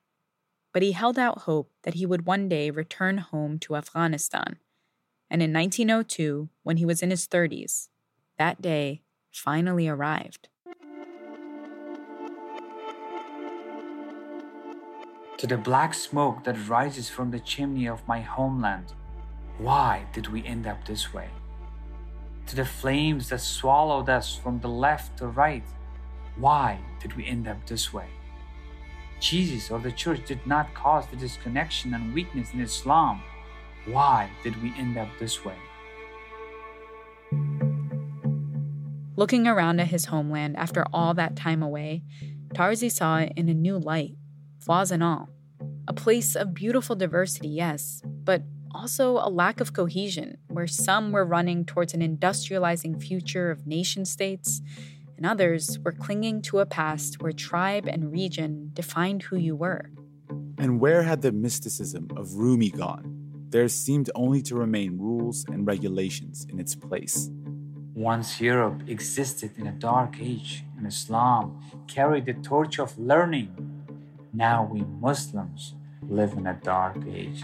[0.73, 4.57] But he held out hope that he would one day return home to Afghanistan.
[5.29, 7.89] And in 1902, when he was in his 30s,
[8.39, 10.49] that day finally arrived.
[15.37, 18.95] To the black smoke that rises from the chimney of my homeland,
[19.57, 21.29] why did we end up this way?
[22.47, 25.63] To the flames that swallowed us from the left to right,
[26.37, 28.07] why did we end up this way?
[29.19, 33.21] Jesus or the church did not cause the disconnection and weakness in Islam.
[33.85, 35.55] Why did we end up this way?
[39.15, 42.03] Looking around at his homeland after all that time away,
[42.53, 44.13] Tarzi saw it in a new light,
[44.59, 45.29] flaws and all.
[45.87, 48.43] A place of beautiful diversity, yes, but
[48.77, 54.05] also a lack of cohesion, where some were running towards an industrializing future of nation
[54.05, 54.61] states,
[55.17, 59.89] and others were clinging to a past where tribe and region defined who you were.
[60.59, 63.15] And where had the mysticism of Rumi gone?
[63.49, 67.31] There seemed only to remain rules and regulations in its place.
[67.95, 73.49] Once Europe existed in a dark age, and Islam carried the torch of learning.
[74.33, 75.73] Now we Muslims
[76.07, 77.43] live in a dark age.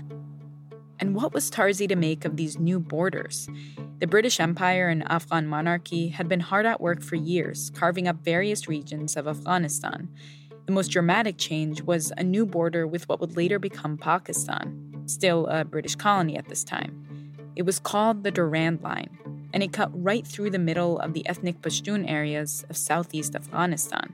[1.04, 3.50] And what was Tarzi to make of these new borders?
[4.00, 8.24] The British Empire and Afghan monarchy had been hard at work for years, carving up
[8.24, 10.08] various regions of Afghanistan.
[10.66, 15.46] The most dramatic change was a new border with what would later become Pakistan, still
[15.48, 17.34] a British colony at this time.
[17.58, 21.28] It was called the Durand Line, and it cut right through the middle of the
[21.28, 24.08] ethnic Pashtun areas of southeast Afghanistan.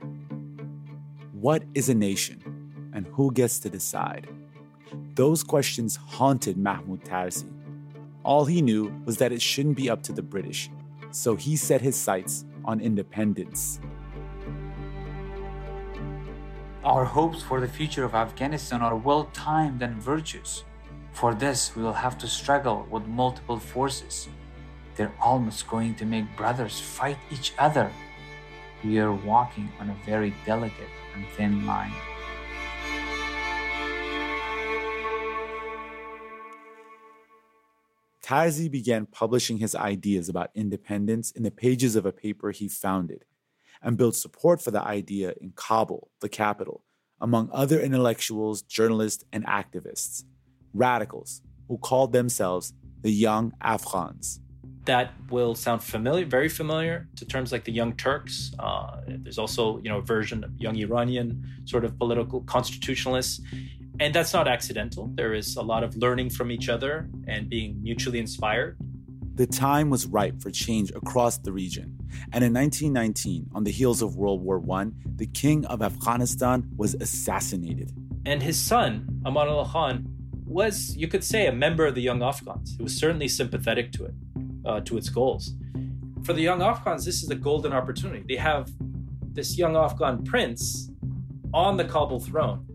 [1.30, 4.26] What is a nation, and who gets to decide?
[5.14, 7.50] Those questions haunted Mahmoud Tarzi.
[8.22, 10.70] all he knew was that it shouldn't be up to the British,
[11.10, 13.80] so he set his sights on independence.
[16.84, 20.64] Our hopes for the future of Afghanistan are well timed and virtuous.
[21.12, 24.28] For this, we will have to struggle with multiple forces.
[24.96, 27.90] They're almost going to make brothers fight each other.
[28.84, 31.92] We are walking on a very delicate and thin line.
[38.30, 43.24] Tarzi began publishing his ideas about independence in the pages of a paper he founded
[43.82, 46.84] and built support for the idea in Kabul, the capital,
[47.20, 50.22] among other intellectuals, journalists, and activists,
[50.72, 54.38] radicals who called themselves the Young Afghans.
[54.84, 58.52] That will sound familiar, very familiar to terms like the Young Turks.
[58.60, 63.40] Uh, there's also, you know, a version of Young Iranian sort of political constitutionalists.
[64.00, 65.10] And that's not accidental.
[65.14, 68.78] There is a lot of learning from each other and being mutually inspired.
[69.34, 71.98] The time was ripe for change across the region.
[72.32, 74.86] And in 1919, on the heels of World War I,
[75.16, 77.92] the king of Afghanistan was assassinated.
[78.24, 80.06] And his son, Aman Allah Khan,
[80.46, 82.76] was, you could say, a member of the Young Afghans.
[82.78, 84.14] He was certainly sympathetic to it,
[84.64, 85.52] uh, to its goals.
[86.24, 88.24] For the Young Afghans, this is a golden opportunity.
[88.26, 88.70] They have
[89.32, 90.90] this young Afghan prince
[91.52, 92.66] on the Kabul throne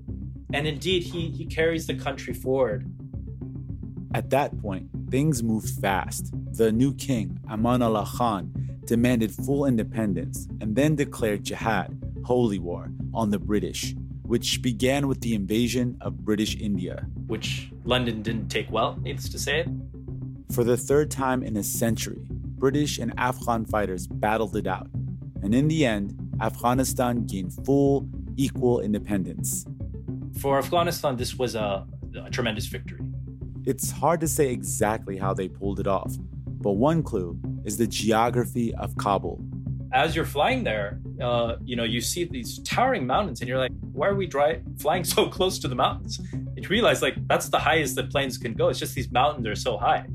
[0.54, 2.90] and indeed, he, he carries the country forward.
[4.14, 6.34] At that point, things moved fast.
[6.56, 8.52] The new king, Aman Allah Khan,
[8.86, 15.22] demanded full independence and then declared jihad, holy war, on the British, which began with
[15.22, 17.06] the invasion of British India.
[17.28, 19.66] Which London didn't take well, needless to say.
[20.52, 24.88] For the third time in a century, British and Afghan fighters battled it out.
[25.44, 29.66] And in the end, Afghanistan gained full, equal independence.
[30.40, 31.86] For Afghanistan, this was a,
[32.24, 33.00] a tremendous victory.
[33.66, 36.14] It's hard to say exactly how they pulled it off,
[36.48, 39.44] but one clue is the geography of Kabul.
[39.94, 43.72] As you're flying there, uh, you know, you see these towering mountains, and you're like,
[43.94, 46.20] why are we dry- flying so close to the mountains?
[46.34, 48.68] And you realize, like, that's the highest that planes can go.
[48.70, 50.06] It's just these mountains are so high.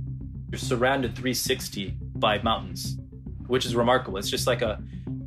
[0.51, 2.99] You're surrounded 360 by mountains,
[3.47, 4.18] which is remarkable.
[4.18, 4.83] It's just like a,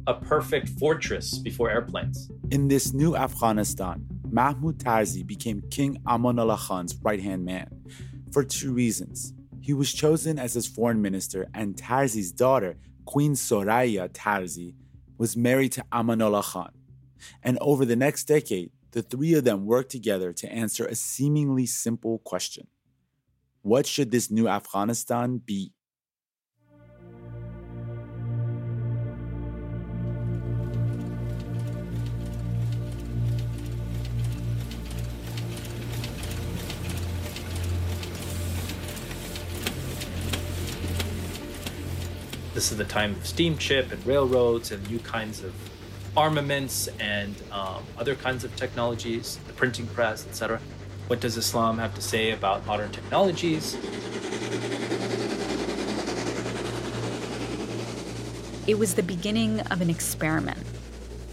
[0.08, 2.30] a perfect fortress before airplanes.
[2.52, 7.70] In this new Afghanistan, Mahmoud Tarzi became King Aman Allah Khan's right hand man
[8.32, 9.32] for two reasons.
[9.62, 14.74] He was chosen as his foreign minister, and Tarzi's daughter, Queen Soraya Tarzi,
[15.20, 16.72] was married to Aman Allah Khan.
[17.44, 21.68] And over the next decade, the three of them worked together to answer a seemingly
[21.68, 22.66] simple question
[23.62, 25.74] What should this new Afghanistan be?
[42.64, 45.54] This is the time of steamship and railroads and new kinds of
[46.16, 50.62] armaments and um, other kinds of technologies, the printing press, etc.
[51.08, 53.74] What does Islam have to say about modern technologies?
[58.66, 60.64] It was the beginning of an experiment,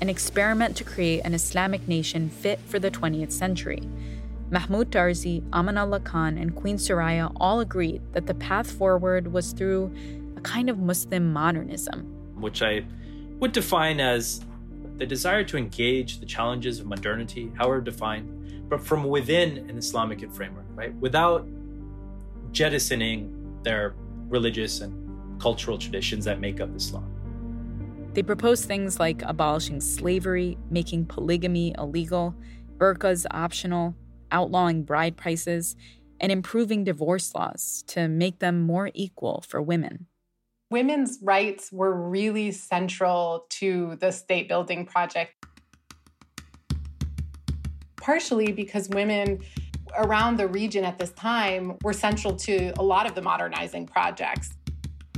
[0.01, 3.83] an experiment to create an Islamic nation fit for the 20th century.
[4.51, 9.53] Mahmoud Tarzi, Aman Allah Khan, and Queen Soraya all agreed that the path forward was
[9.53, 9.95] through
[10.41, 11.99] a kind of Muslim modernism.
[12.35, 12.85] Which I
[13.41, 14.45] would define as
[14.97, 20.19] the desire to engage the challenges of modernity, however defined, but from within an Islamic
[20.33, 20.95] framework, right?
[20.95, 21.47] Without
[22.53, 23.21] jettisoning
[23.63, 23.95] their
[24.29, 24.93] religious and
[25.41, 27.09] cultural traditions that make up Islam.
[28.15, 32.35] They propose things like abolishing slavery, making polygamy illegal,
[32.77, 33.95] burqas optional,
[34.33, 35.77] outlawing bride prices,
[36.19, 40.07] and improving divorce laws to make them more equal for women
[40.71, 45.35] women's rights were really central to the state building project.
[47.97, 49.41] Partially because women
[49.99, 54.51] around the region at this time were central to a lot of the modernizing projects.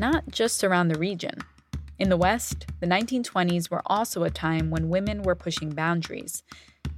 [0.01, 1.35] Not just around the region.
[1.99, 6.43] In the West, the 1920s were also a time when women were pushing boundaries.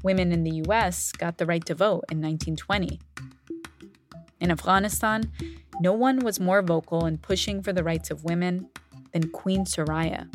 [0.03, 3.01] Women in the US got the right to vote in 1920.
[4.41, 5.33] In Afghanistan,
[5.81, 8.69] no one was more vocal in pushing for the rights of women
[9.13, 10.29] than Queen Soraya.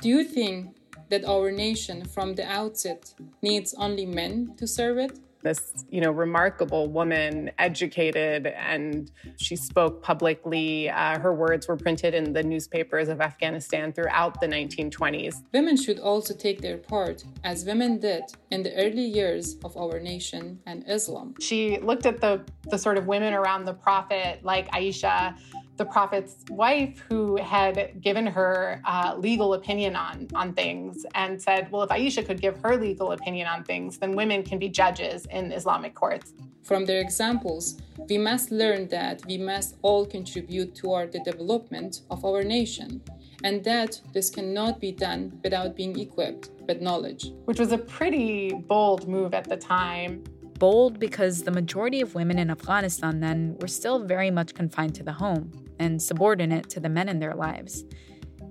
[0.00, 0.76] Do you think
[1.08, 5.18] that our nation from the outset needs only men to serve it?
[5.42, 10.90] This you know remarkable woman educated and she spoke publicly.
[10.90, 15.98] Uh, her words were printed in the newspapers of afghanistan throughout the 1920s women should
[15.98, 20.84] also take their part as women did in the early years of our nation and
[20.88, 21.34] islam.
[21.40, 25.36] She looked at the the sort of women around the prophet like aisha
[25.80, 31.72] the prophet's wife who had given her uh, legal opinion on, on things and said,
[31.72, 35.24] well, if Aisha could give her legal opinion on things, then women can be judges
[35.30, 36.34] in Islamic courts.
[36.64, 42.26] From their examples, we must learn that we must all contribute toward the development of
[42.26, 43.00] our nation,
[43.42, 47.32] and that this cannot be done without being equipped with knowledge.
[47.46, 50.24] Which was a pretty bold move at the time.
[50.58, 55.02] Bold because the majority of women in Afghanistan then were still very much confined to
[55.02, 55.50] the home
[55.80, 57.84] and subordinate to the men in their lives.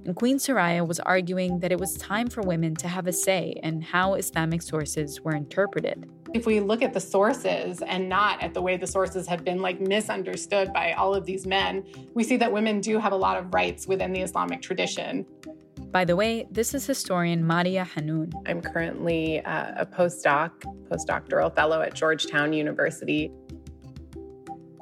[0.05, 3.59] And Queen Soraya was arguing that it was time for women to have a say
[3.63, 6.09] in how Islamic sources were interpreted.
[6.33, 9.61] If we look at the sources and not at the way the sources have been
[9.61, 13.37] like misunderstood by all of these men, we see that women do have a lot
[13.37, 15.25] of rights within the Islamic tradition.
[15.91, 18.31] By the way, this is historian Maria Hanoun.
[18.45, 20.51] I'm currently uh, a postdoc,
[20.89, 23.31] postdoctoral fellow at Georgetown University.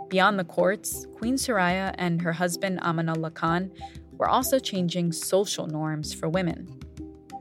[0.09, 3.71] Beyond the courts, Queen Soraya and her husband Amanullah Khan
[4.11, 6.79] were also changing social norms for women.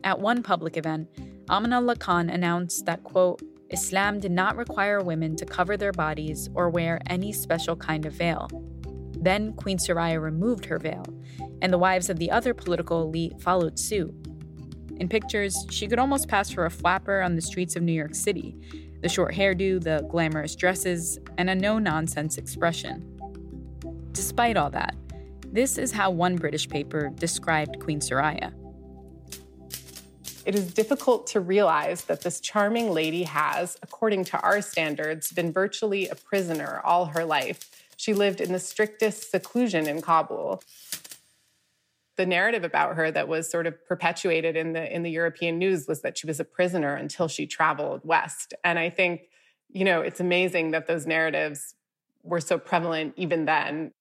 [0.03, 1.09] At one public event,
[1.49, 3.41] Amanullah Khan announced that, quote,
[3.71, 8.15] Islam did not require women to cover their bodies or wear any special kind of
[8.15, 8.49] veil.
[9.21, 11.05] Then Queen Soraya removed her veil,
[11.63, 14.15] and the wives of the other political elite followed suit.
[14.97, 18.15] In pictures, she could almost pass for a flapper on the streets of New York
[18.15, 18.57] City,
[19.07, 23.05] the short hairdo, the glamorous dresses, and a no nonsense expression.
[24.11, 24.97] Despite all that,
[25.53, 28.53] this is how one British paper described Queen Soraya.
[30.45, 35.53] It is difficult to realize that this charming lady has, according to our standards, been
[35.53, 37.71] virtually a prisoner all her life.
[37.97, 40.65] She lived in the strictest seclusion in Kabul
[42.17, 45.87] the narrative about her that was sort of perpetuated in the in the European news
[45.87, 48.55] was that she was a prisoner until she traveled west.
[48.65, 49.29] And I think,
[49.71, 51.75] you know, it's amazing that those narratives
[52.23, 53.93] were so prevalent even then.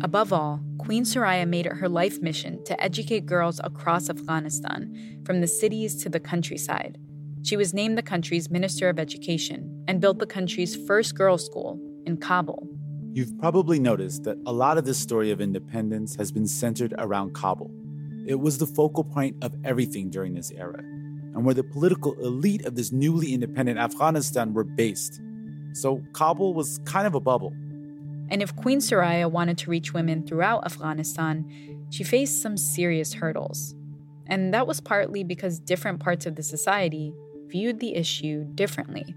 [0.00, 5.40] Above all, Queen Soraya made it her life mission to educate girls across Afghanistan, from
[5.40, 6.98] the cities to the countryside.
[7.42, 11.80] She was named the country's Minister of Education and built the country's first girls' school
[12.06, 12.68] in Kabul.
[13.18, 17.34] You've probably noticed that a lot of this story of independence has been centered around
[17.34, 17.68] Kabul.
[18.28, 22.64] It was the focal point of everything during this era, and where the political elite
[22.64, 25.20] of this newly independent Afghanistan were based.
[25.72, 27.52] So Kabul was kind of a bubble.
[28.28, 31.44] And if Queen Soraya wanted to reach women throughout Afghanistan,
[31.90, 33.74] she faced some serious hurdles.
[34.28, 37.12] And that was partly because different parts of the society
[37.48, 39.12] viewed the issue differently.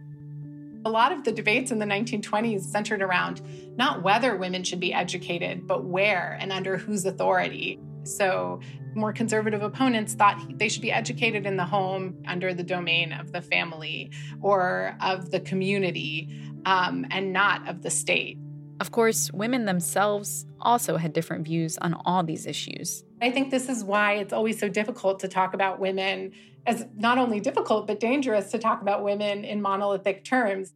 [0.84, 3.42] A lot of the debates in the 1920s centered around
[3.78, 7.80] not whether women should be educated, but where and under whose authority.
[8.04, 8.60] So,
[8.94, 13.32] more conservative opponents thought they should be educated in the home under the domain of
[13.32, 14.12] the family
[14.42, 16.30] or of the community
[16.66, 18.38] um, and not of the state.
[18.82, 23.04] Of course, women themselves also had different views on all these issues.
[23.22, 26.32] I think this is why it's always so difficult to talk about women
[26.66, 30.74] as not only difficult, but dangerous to talk about women in monolithic terms.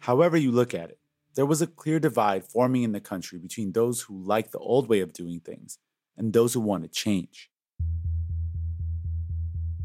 [0.00, 0.98] However, you look at it,
[1.34, 4.88] there was a clear divide forming in the country between those who liked the old
[4.88, 5.78] way of doing things
[6.16, 7.50] and those who wanted change.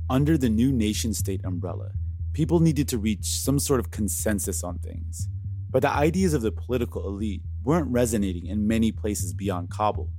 [0.10, 1.92] Under the new nation state umbrella,
[2.34, 5.28] people needed to reach some sort of consensus on things.
[5.70, 10.10] But the ideas of the political elite weren't resonating in many places beyond Kabul.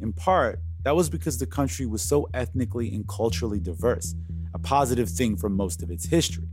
[0.00, 4.14] In part, that was because the country was so ethnically and culturally diverse,
[4.52, 6.48] a positive thing for most of its history,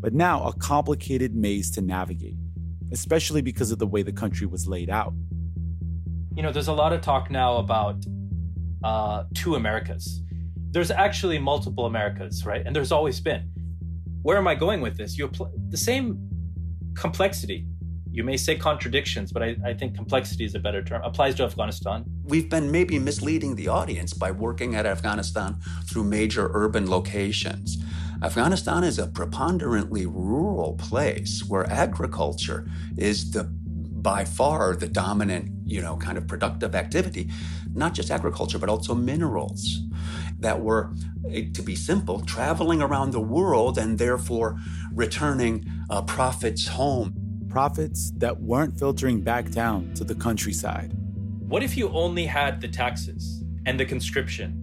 [0.00, 2.36] but now a complicated maze to navigate,
[2.92, 5.14] especially because of the way the country was laid out.
[6.34, 8.04] You know, there's a lot of talk now about
[8.82, 10.20] uh, two Americas.
[10.72, 12.66] There's actually multiple Americas, right?
[12.66, 13.48] And there's always been.
[14.22, 15.16] Where am I going with this?
[15.16, 16.28] You apply the same
[16.94, 17.66] complexity
[18.16, 21.44] you may say contradictions, but I, I, think complexity is a better term, applies to
[21.44, 22.02] Afghanistan.
[22.24, 27.76] We've been maybe misleading the audience by working at Afghanistan through major urban locations.
[28.22, 35.82] Afghanistan is a preponderantly rural place where agriculture is the by far the dominant, you
[35.82, 37.28] know, kind of productive activity,
[37.74, 39.80] not just agriculture, but also minerals
[40.38, 40.92] that were,
[41.28, 44.58] eh, to be simple, traveling around the world and therefore
[44.92, 50.92] returning uh, profits home profits that weren't filtering back down to the countryside.
[51.48, 54.62] What if you only had the taxes and the conscription,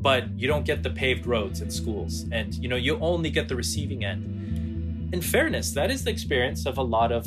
[0.00, 3.48] but you don't get the paved roads and schools, and you know you only get
[3.48, 5.12] the receiving end?
[5.12, 7.26] In fairness, that is the experience of a lot of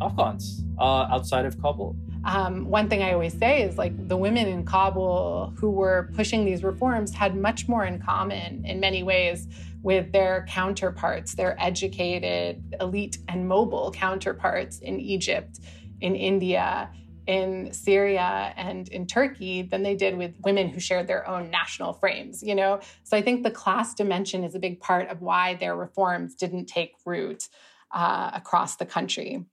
[0.00, 1.96] Afghans uh, outside of Kabul.
[2.24, 6.44] Um, one thing I always say is like the women in Kabul who were pushing
[6.44, 9.46] these reforms had much more in common in many ways
[9.82, 15.60] with their counterparts, their educated, elite, and mobile counterparts in Egypt,
[16.00, 16.90] in India,
[17.28, 21.92] in Syria and in Turkey than they did with women who shared their own national
[21.92, 22.80] frames, you know?
[23.04, 26.66] So I think the class dimension is a big part of why their reforms didn't
[26.66, 27.48] take root
[27.92, 29.44] uh, across the country.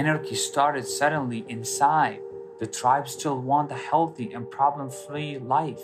[0.00, 2.20] Anarchy started suddenly inside.
[2.58, 5.82] The tribes still want a healthy and problem free life.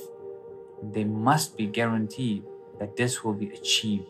[0.83, 2.43] They must be guaranteed
[2.79, 4.09] that this will be achieved.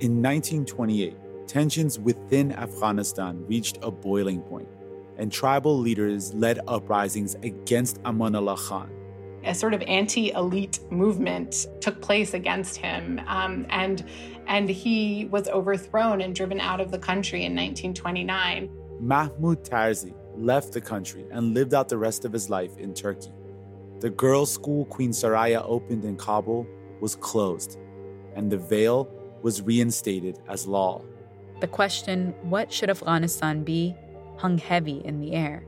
[0.00, 4.68] In 1928, tensions within Afghanistan reached a boiling point,
[5.16, 8.90] and tribal leaders led uprisings against Amanullah Khan.
[9.44, 14.04] A sort of anti-elite movement took place against him, um, and
[14.46, 18.68] and he was overthrown and driven out of the country in 1929.
[19.00, 23.32] Mahmoud Tarzi left the country and lived out the rest of his life in Turkey.
[24.00, 26.66] The girls' school Queen Soraya opened in Kabul
[27.00, 27.78] was closed,
[28.34, 29.08] and the veil
[29.42, 31.02] was reinstated as law.
[31.60, 33.94] The question, what should Afghanistan be,
[34.36, 35.64] hung heavy in the air.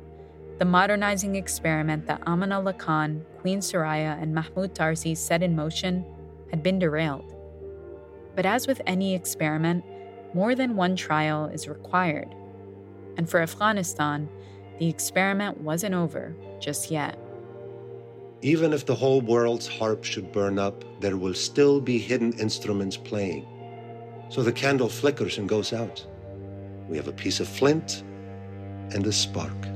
[0.63, 6.05] The modernizing experiment that Amanullah Khan, Queen Soraya, and Mahmoud Tarzi set in motion
[6.51, 7.35] had been derailed.
[8.37, 9.85] But as with any experiment,
[10.35, 12.33] more than one trial is required.
[13.17, 14.29] And for Afghanistan,
[14.79, 17.19] the experiment wasn't over just yet.
[18.43, 22.97] Even if the whole world's harp should burn up, there will still be hidden instruments
[22.97, 23.49] playing.
[24.29, 26.07] So the candle flickers and goes out.
[26.89, 28.05] We have a piece of flint
[28.93, 29.72] and a spark.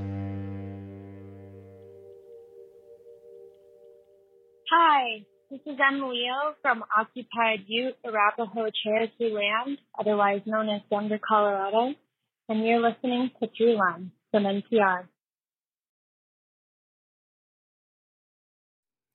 [4.68, 11.94] Hi, this is Emilio from occupied Ute Arapaho Cherokee Land, otherwise known as Younger Colorado,
[12.48, 15.04] and you're listening to Throughline from NPR.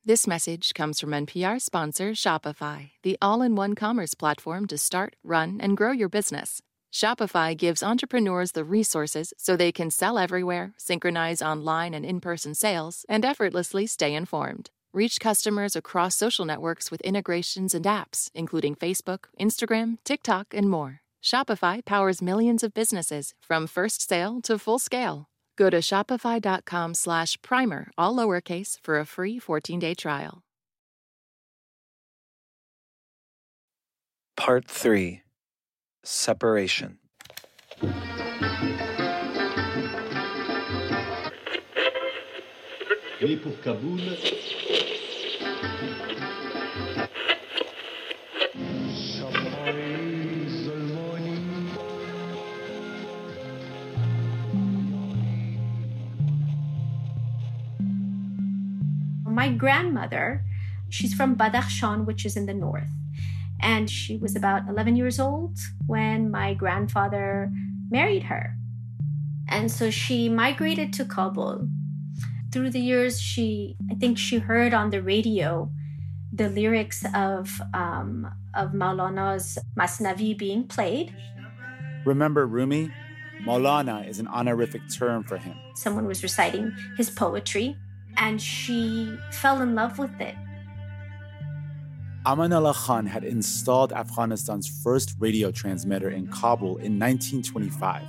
[0.05, 5.17] This message comes from NPR sponsor Shopify, the all in one commerce platform to start,
[5.21, 6.61] run, and grow your business.
[6.93, 12.55] Shopify gives entrepreneurs the resources so they can sell everywhere, synchronize online and in person
[12.55, 14.69] sales, and effortlessly stay informed.
[14.93, 20.99] Reach customers across social networks with integrations and apps, including Facebook, Instagram, TikTok, and more.
[21.23, 25.29] Shopify powers millions of businesses from first sale to full scale.
[25.55, 30.41] Go to shopify.com slash primer, all lowercase, for a free 14-day trial.
[34.35, 35.21] Part 3
[36.03, 36.97] Separation.
[43.21, 43.99] Rape of Kabul.
[59.25, 60.45] My grandmother,
[60.89, 62.89] she's from Badakhshan, which is in the north.
[63.59, 65.57] And she was about 11 years old
[65.87, 67.51] when my grandfather
[67.89, 68.55] married her.
[69.47, 71.67] And so she migrated to Kabul.
[72.51, 75.71] Through the years, she, I think she heard on the radio
[76.33, 81.15] the lyrics of, um, of Maulana's Masnavi being played.
[82.05, 82.91] Remember Rumi?
[83.45, 85.55] Maulana is an honorific term for him.
[85.75, 87.75] Someone was reciting his poetry,
[88.17, 90.35] and she fell in love with it.
[92.25, 98.03] Amanullah Khan had installed Afghanistan's first radio transmitter in Kabul in 1925.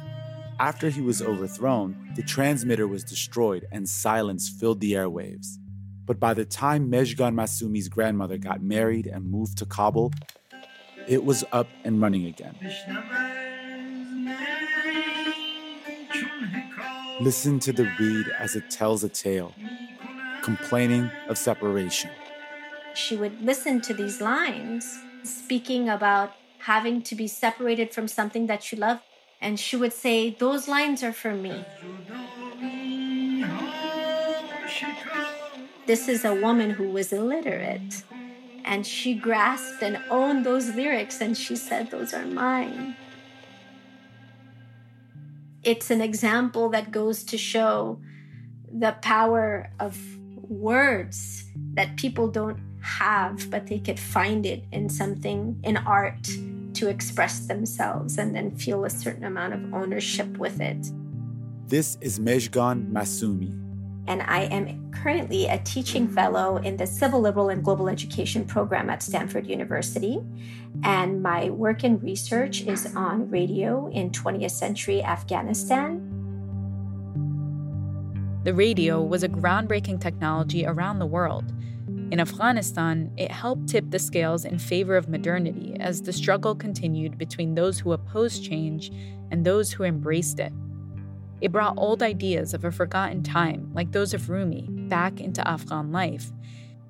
[0.63, 5.59] After he was overthrown, the transmitter was destroyed and silence filled the airwaves.
[6.07, 10.13] But by the time Mejgan Massoumi's grandmother got married and moved to Kabul,
[11.09, 12.55] it was up and running again.
[17.21, 19.53] Listen to the reed as it tells a tale,
[20.43, 22.13] complaining of separation.
[22.95, 28.63] She would listen to these lines speaking about having to be separated from something that
[28.63, 29.03] she loved.
[29.43, 31.65] And she would say, Those lines are for me.
[35.87, 38.05] This is a woman who was illiterate.
[38.65, 42.97] And she grasped and owned those lyrics and she said, Those are mine.
[45.65, 48.01] It's an example that goes to show
[48.73, 49.99] the power of
[50.37, 56.29] words that people don't have, but they could find it in something, in art,
[56.83, 60.91] to express themselves and then feel a certain amount of ownership with it.
[61.69, 63.55] This is Mejgan Massoumi.
[64.09, 68.91] and I am currently a teaching fellow in the Civic Liberal and Global Education program
[68.91, 70.21] at Stanford University.
[70.83, 76.03] And my work and research is on radio in 20th century Afghanistan.
[78.43, 81.53] The radio was a groundbreaking technology around the world.
[82.13, 87.17] In Afghanistan, it helped tip the scales in favor of modernity as the struggle continued
[87.17, 88.93] between those who opposed change
[89.31, 90.53] and those who embraced it.
[91.41, 95.91] It brought old ideas of a forgotten time, like those of Rumi, back into Afghan
[95.91, 96.31] life.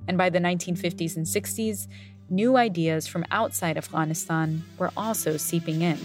[0.08, 1.86] And by the 1950s and 60s,
[2.28, 6.00] new ideas from outside Afghanistan were also seeping in.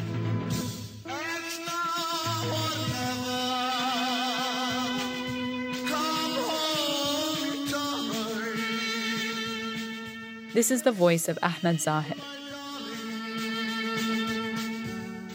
[10.57, 12.17] This is the voice of Ahmed Zahir.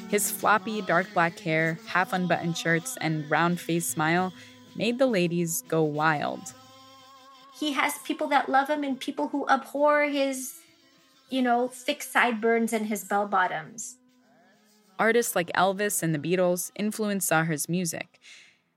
[0.09, 4.33] His floppy, dark black hair, half unbuttoned shirts, and round faced smile
[4.75, 6.53] made the ladies go wild.
[7.55, 10.59] He has people that love him and people who abhor his,
[11.31, 13.99] you know, thick sideburns and his bell bottoms.
[14.99, 18.19] Artists like Elvis and the Beatles influenced Zahir's music,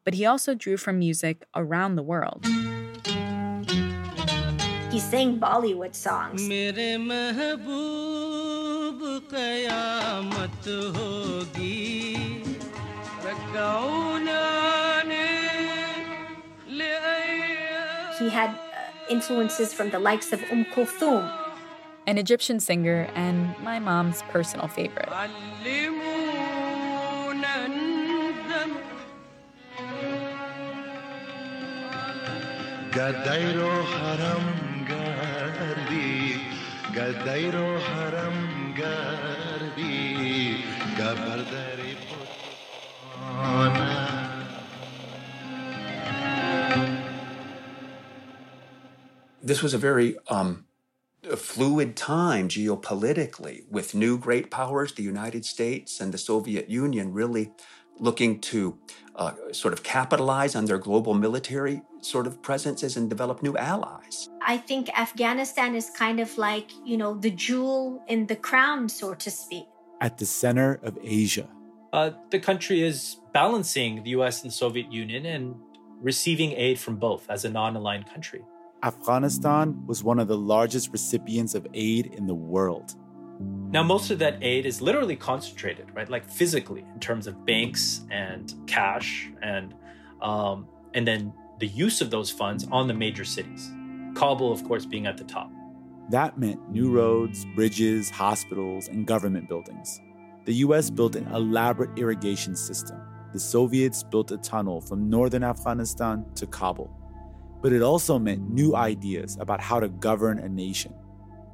[0.03, 2.45] but he also drew from music around the world
[4.95, 6.41] he sang Bollywood songs.
[6.41, 6.69] He
[18.29, 18.55] had uh,
[19.09, 21.29] influences from the likes of Umm Kulthum,
[22.07, 25.09] an Egyptian singer and my mom's personal favorite.
[32.95, 34.54] Gadairo Haram.
[49.43, 50.67] This was a very um,
[51.35, 57.51] fluid time geopolitically with new great powers, the United States and the Soviet Union, really
[57.99, 58.79] looking to
[59.17, 64.29] uh, sort of capitalize on their global military sort of presences and develop new allies.
[64.41, 69.13] I think Afghanistan is kind of like, you know, the jewel in the crown, so
[69.13, 69.65] to speak.
[70.01, 71.47] At the center of Asia.
[71.93, 75.55] Uh, the country is balancing the US and the Soviet Union and
[76.01, 78.43] receiving aid from both as a non aligned country.
[78.83, 82.95] Afghanistan was one of the largest recipients of aid in the world.
[83.39, 86.09] Now, most of that aid is literally concentrated, right?
[86.09, 89.73] Like physically, in terms of banks and cash, and
[90.21, 93.71] um, and then the use of those funds on the major cities.
[94.15, 95.51] Kabul, of course, being at the top.
[96.09, 99.99] That meant new roads, bridges, hospitals, and government buildings.
[100.45, 103.01] The US built an elaborate irrigation system.
[103.33, 106.89] The Soviets built a tunnel from northern Afghanistan to Kabul.
[107.61, 110.93] But it also meant new ideas about how to govern a nation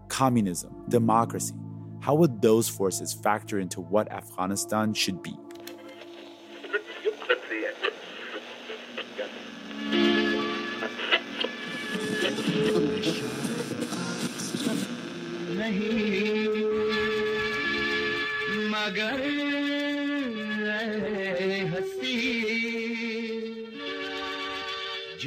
[0.10, 1.56] communism, democracy.
[2.02, 5.38] How would those forces factor into what Afghanistan should be?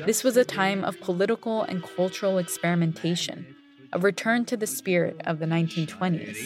[0.05, 3.55] This was a time of political and cultural experimentation,
[3.95, 6.37] a return to the spirit of the 1920s.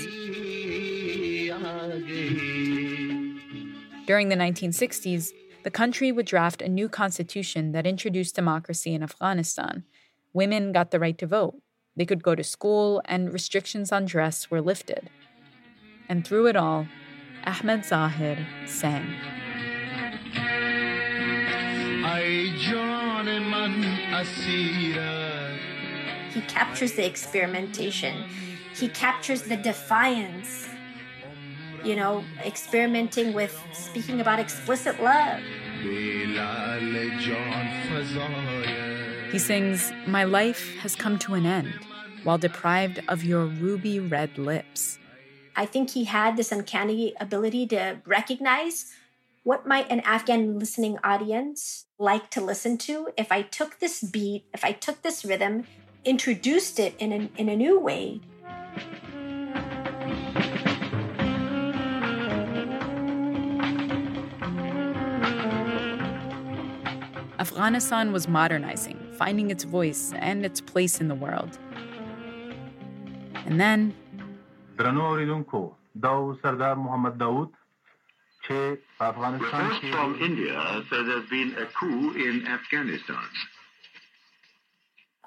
[4.07, 5.31] During the 1960s,
[5.65, 9.85] the country would draft a new constitution that introduced democracy in Afghanistan.
[10.35, 11.57] Women got the right to vote,
[11.97, 15.11] they could go to school, and restrictions on dress were lifted.
[16.09, 16.87] And through it all,
[17.45, 19.07] Ahmed Zahir sang.
[26.33, 28.25] He captures the experimentation.
[28.75, 30.69] He captures the defiance.
[31.85, 35.41] You know, experimenting with speaking about explicit love.
[39.31, 41.73] He sings, My life has come to an end
[42.25, 44.99] while deprived of your ruby red lips.
[45.55, 48.87] I think he had this uncanny ability to recognize
[49.45, 54.45] what might an Afghan listening audience like to listen to if I took this beat,
[54.53, 55.65] if I took this rhythm,
[56.05, 58.21] introduced it in a, in a new way.
[67.39, 71.59] Afghanistan was modernizing, finding its voice and its place in the world.
[73.47, 73.95] And then
[79.41, 83.25] Reports from India say there's been a coup in Afghanistan.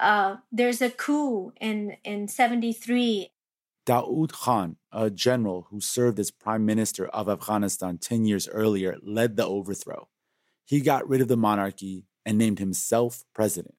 [0.02, 3.30] Uh, there's a coup in, in 73.
[3.86, 9.38] Daoud Khan, a general who served as prime minister of Afghanistan 10 years earlier, led
[9.38, 10.08] the overthrow.
[10.66, 13.76] He got rid of the monarchy and named himself president.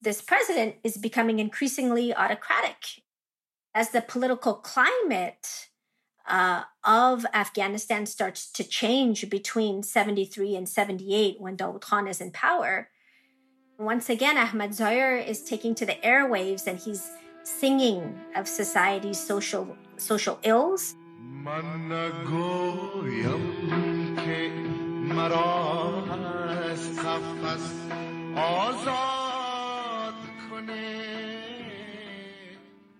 [0.00, 3.02] This president is becoming increasingly autocratic.
[3.74, 5.70] As the political climate
[6.28, 12.30] uh, of Afghanistan starts to change between 73 and 78 when Daoud Khan is in
[12.30, 12.90] power,
[13.82, 17.10] once again, Ahmad Zahir is taking to the airwaves and he's
[17.42, 20.94] singing of society's social social ills.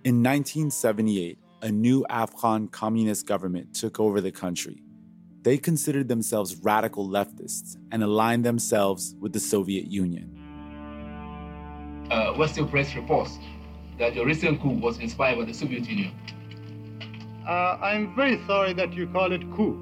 [0.05, 4.83] In 1978, a new Afghan communist government took over the country.
[5.43, 10.42] They considered themselves radical leftists and aligned themselves with the Soviet Union.
[12.13, 13.39] Uh, Western press reports
[13.99, 16.13] that your recent coup was inspired by the Soviet Union.
[17.49, 19.75] Uh, I'm very sorry that you call it coup.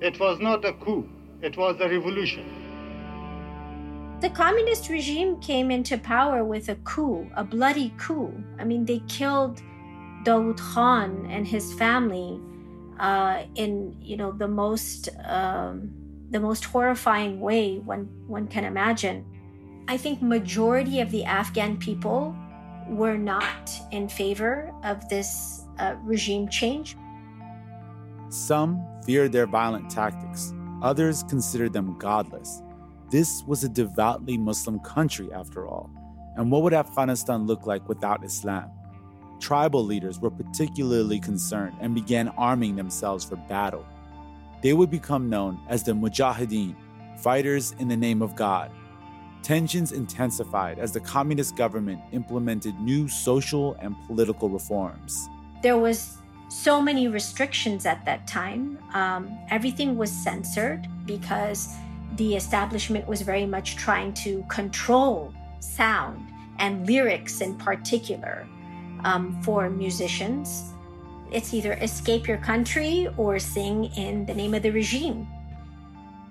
[0.00, 1.08] It was not a coup,
[1.42, 2.44] it was a revolution.
[4.20, 8.32] The communist regime came into power with a coup, a bloody coup.
[8.60, 9.60] I mean, they killed
[10.22, 12.40] Daoud Khan and his family
[13.00, 15.90] uh, in you know the most um,
[16.30, 19.24] the most horrifying way one one can imagine.
[19.90, 22.36] I think majority of the Afghan people
[22.86, 26.94] were not in favor of this uh, regime change.
[28.28, 30.52] Some feared their violent tactics.
[30.82, 32.60] Others considered them godless.
[33.10, 35.90] This was a devoutly Muslim country, after all.
[36.36, 38.70] And what would Afghanistan look like without Islam?
[39.40, 43.86] Tribal leaders were particularly concerned and began arming themselves for battle.
[44.60, 46.76] They would become known as the Mujahideen,
[47.16, 48.70] fighters in the name of God.
[49.48, 55.26] Tensions intensified as the communist government implemented new social and political reforms.
[55.62, 56.18] There was
[56.50, 58.76] so many restrictions at that time.
[58.92, 61.74] Um, everything was censored because
[62.16, 68.46] the establishment was very much trying to control sound and lyrics in particular
[69.04, 70.74] um, for musicians.
[71.32, 75.26] It's either escape your country or sing in the name of the regime.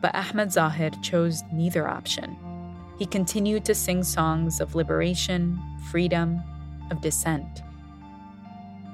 [0.01, 2.38] But Ahmed Zahir chose neither option.
[2.97, 5.59] He continued to sing songs of liberation,
[5.91, 6.41] freedom,
[6.89, 7.61] of dissent.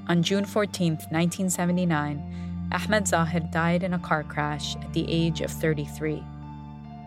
[0.09, 5.49] On June 14, 1979, Ahmed Zahir died in a car crash at the age of
[5.49, 6.21] 33.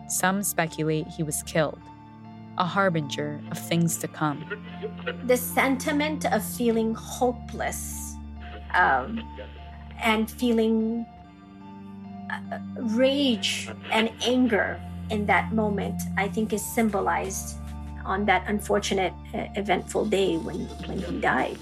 [0.07, 1.79] Some speculate he was killed,
[2.57, 4.43] a harbinger of things to come.
[5.25, 8.15] The sentiment of feeling hopeless
[8.73, 9.21] um,
[10.01, 11.05] and feeling
[12.31, 17.57] uh, rage and anger in that moment, I think, is symbolized
[18.05, 21.57] on that unfortunate, uh, eventful day when, when he died.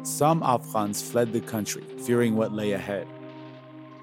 [0.03, 3.07] Some Afghans fled the country, fearing what lay ahead,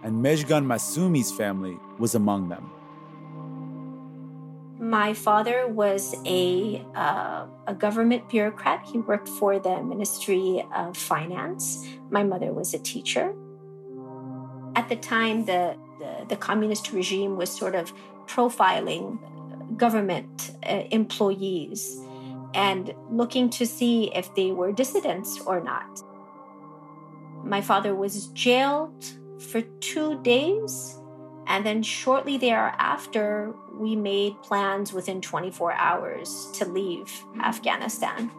[0.02, 2.70] and Mejgan Massoumi's family was among them.
[4.78, 8.84] My father was a, uh, a government bureaucrat.
[8.84, 11.86] He worked for the Ministry of Finance.
[12.10, 13.34] My mother was a teacher.
[14.76, 17.92] At the time, the, the, the communist regime was sort of
[18.26, 19.18] profiling
[19.76, 22.00] government uh, employees
[22.54, 26.02] and looking to see if they were dissidents or not.
[27.44, 29.04] My father was jailed
[29.38, 30.98] for two days,
[31.46, 38.30] and then shortly thereafter, we made plans within 24 hours to leave Afghanistan.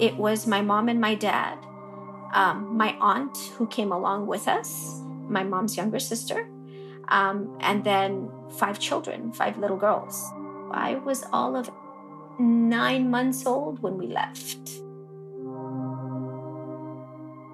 [0.00, 1.58] It was my mom and my dad
[2.34, 6.48] um, my aunt who came along with us, my mom's younger sister,
[7.08, 8.28] um, and then
[8.58, 10.30] five children, five little girls.
[10.70, 11.70] I was all of
[12.38, 14.58] nine months old when we left.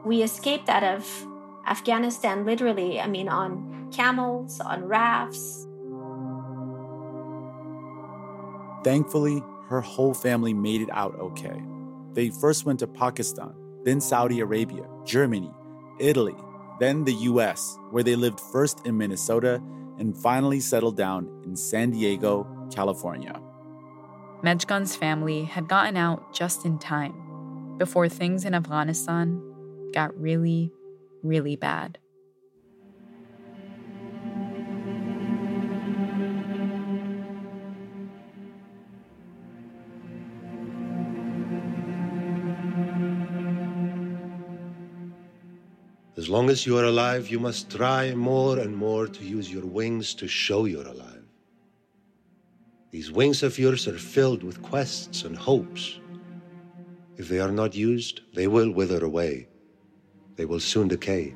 [0.04, 1.26] We escaped out of
[1.66, 5.66] Afghanistan literally, I mean, on camels, on rafts.
[8.82, 11.62] Thankfully, her whole family made it out okay.
[12.14, 13.54] They first went to Pakistan,
[13.84, 15.52] then Saudi Arabia, Germany,
[15.98, 16.36] Italy,
[16.78, 19.62] then the US, where they lived first in Minnesota
[19.98, 23.40] and finally settled down in San Diego, California.
[24.42, 29.42] Mejgan's family had gotten out just in time before things in Afghanistan
[29.92, 30.72] got really,
[31.22, 31.98] really bad.
[46.30, 50.14] Long as you are alive, you must try more and more to use your wings
[50.14, 51.24] to show you're alive.
[52.92, 55.98] These wings of yours are filled with quests and hopes.
[57.16, 59.48] If they are not used, they will wither away.
[60.36, 61.34] They will soon decay.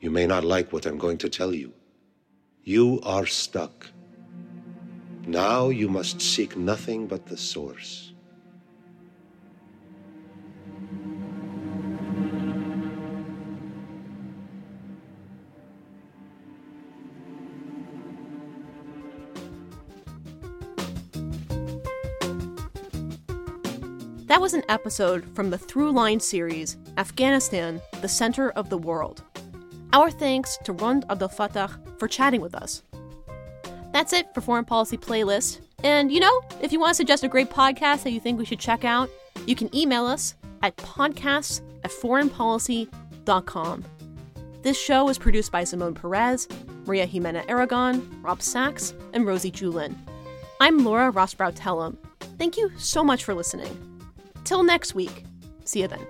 [0.00, 1.72] You may not like what I'm going to tell you.
[2.62, 3.88] You are stuck.
[5.26, 8.13] Now you must seek nothing but the source.
[24.34, 29.22] That was an episode from the Throughline series, Afghanistan, the Center of the World.
[29.92, 32.82] Our thanks to Rund Abdelfatah for chatting with us.
[33.92, 35.60] That's it for Foreign Policy Playlist.
[35.84, 38.44] And you know, if you want to suggest a great podcast that you think we
[38.44, 39.08] should check out,
[39.46, 43.84] you can email us at podcasts at foreignpolicy.com.
[44.62, 46.48] This show was produced by Simone Perez,
[46.86, 49.94] Maria Jimena Aragon, Rob Sachs, and Rosie Julin.
[50.58, 51.96] I'm Laura Rosbrow Tellem.
[52.36, 53.93] Thank you so much for listening.
[54.44, 55.24] Till next week.
[55.64, 56.06] See you then.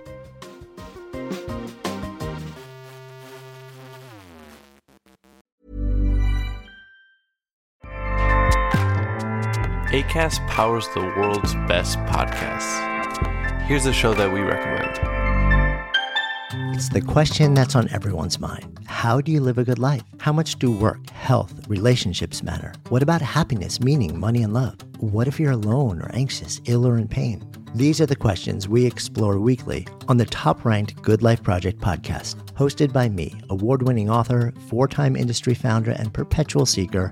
[9.95, 13.61] ACAST powers the world's best podcasts.
[13.61, 14.99] Here's a show that we recommend.
[16.75, 18.79] It's the question that's on everyone's mind.
[18.85, 20.03] How do you live a good life?
[20.19, 22.73] How much do work, health, relationships matter?
[22.89, 24.75] What about happiness, meaning, money, and love?
[24.99, 27.49] What if you're alone or anxious, ill or in pain?
[27.75, 32.35] These are the questions we explore weekly on the top ranked Good Life Project podcast,
[32.53, 37.11] hosted by me, award winning author, four time industry founder, and perpetual seeker,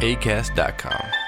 [0.00, 1.25] ACAST.com.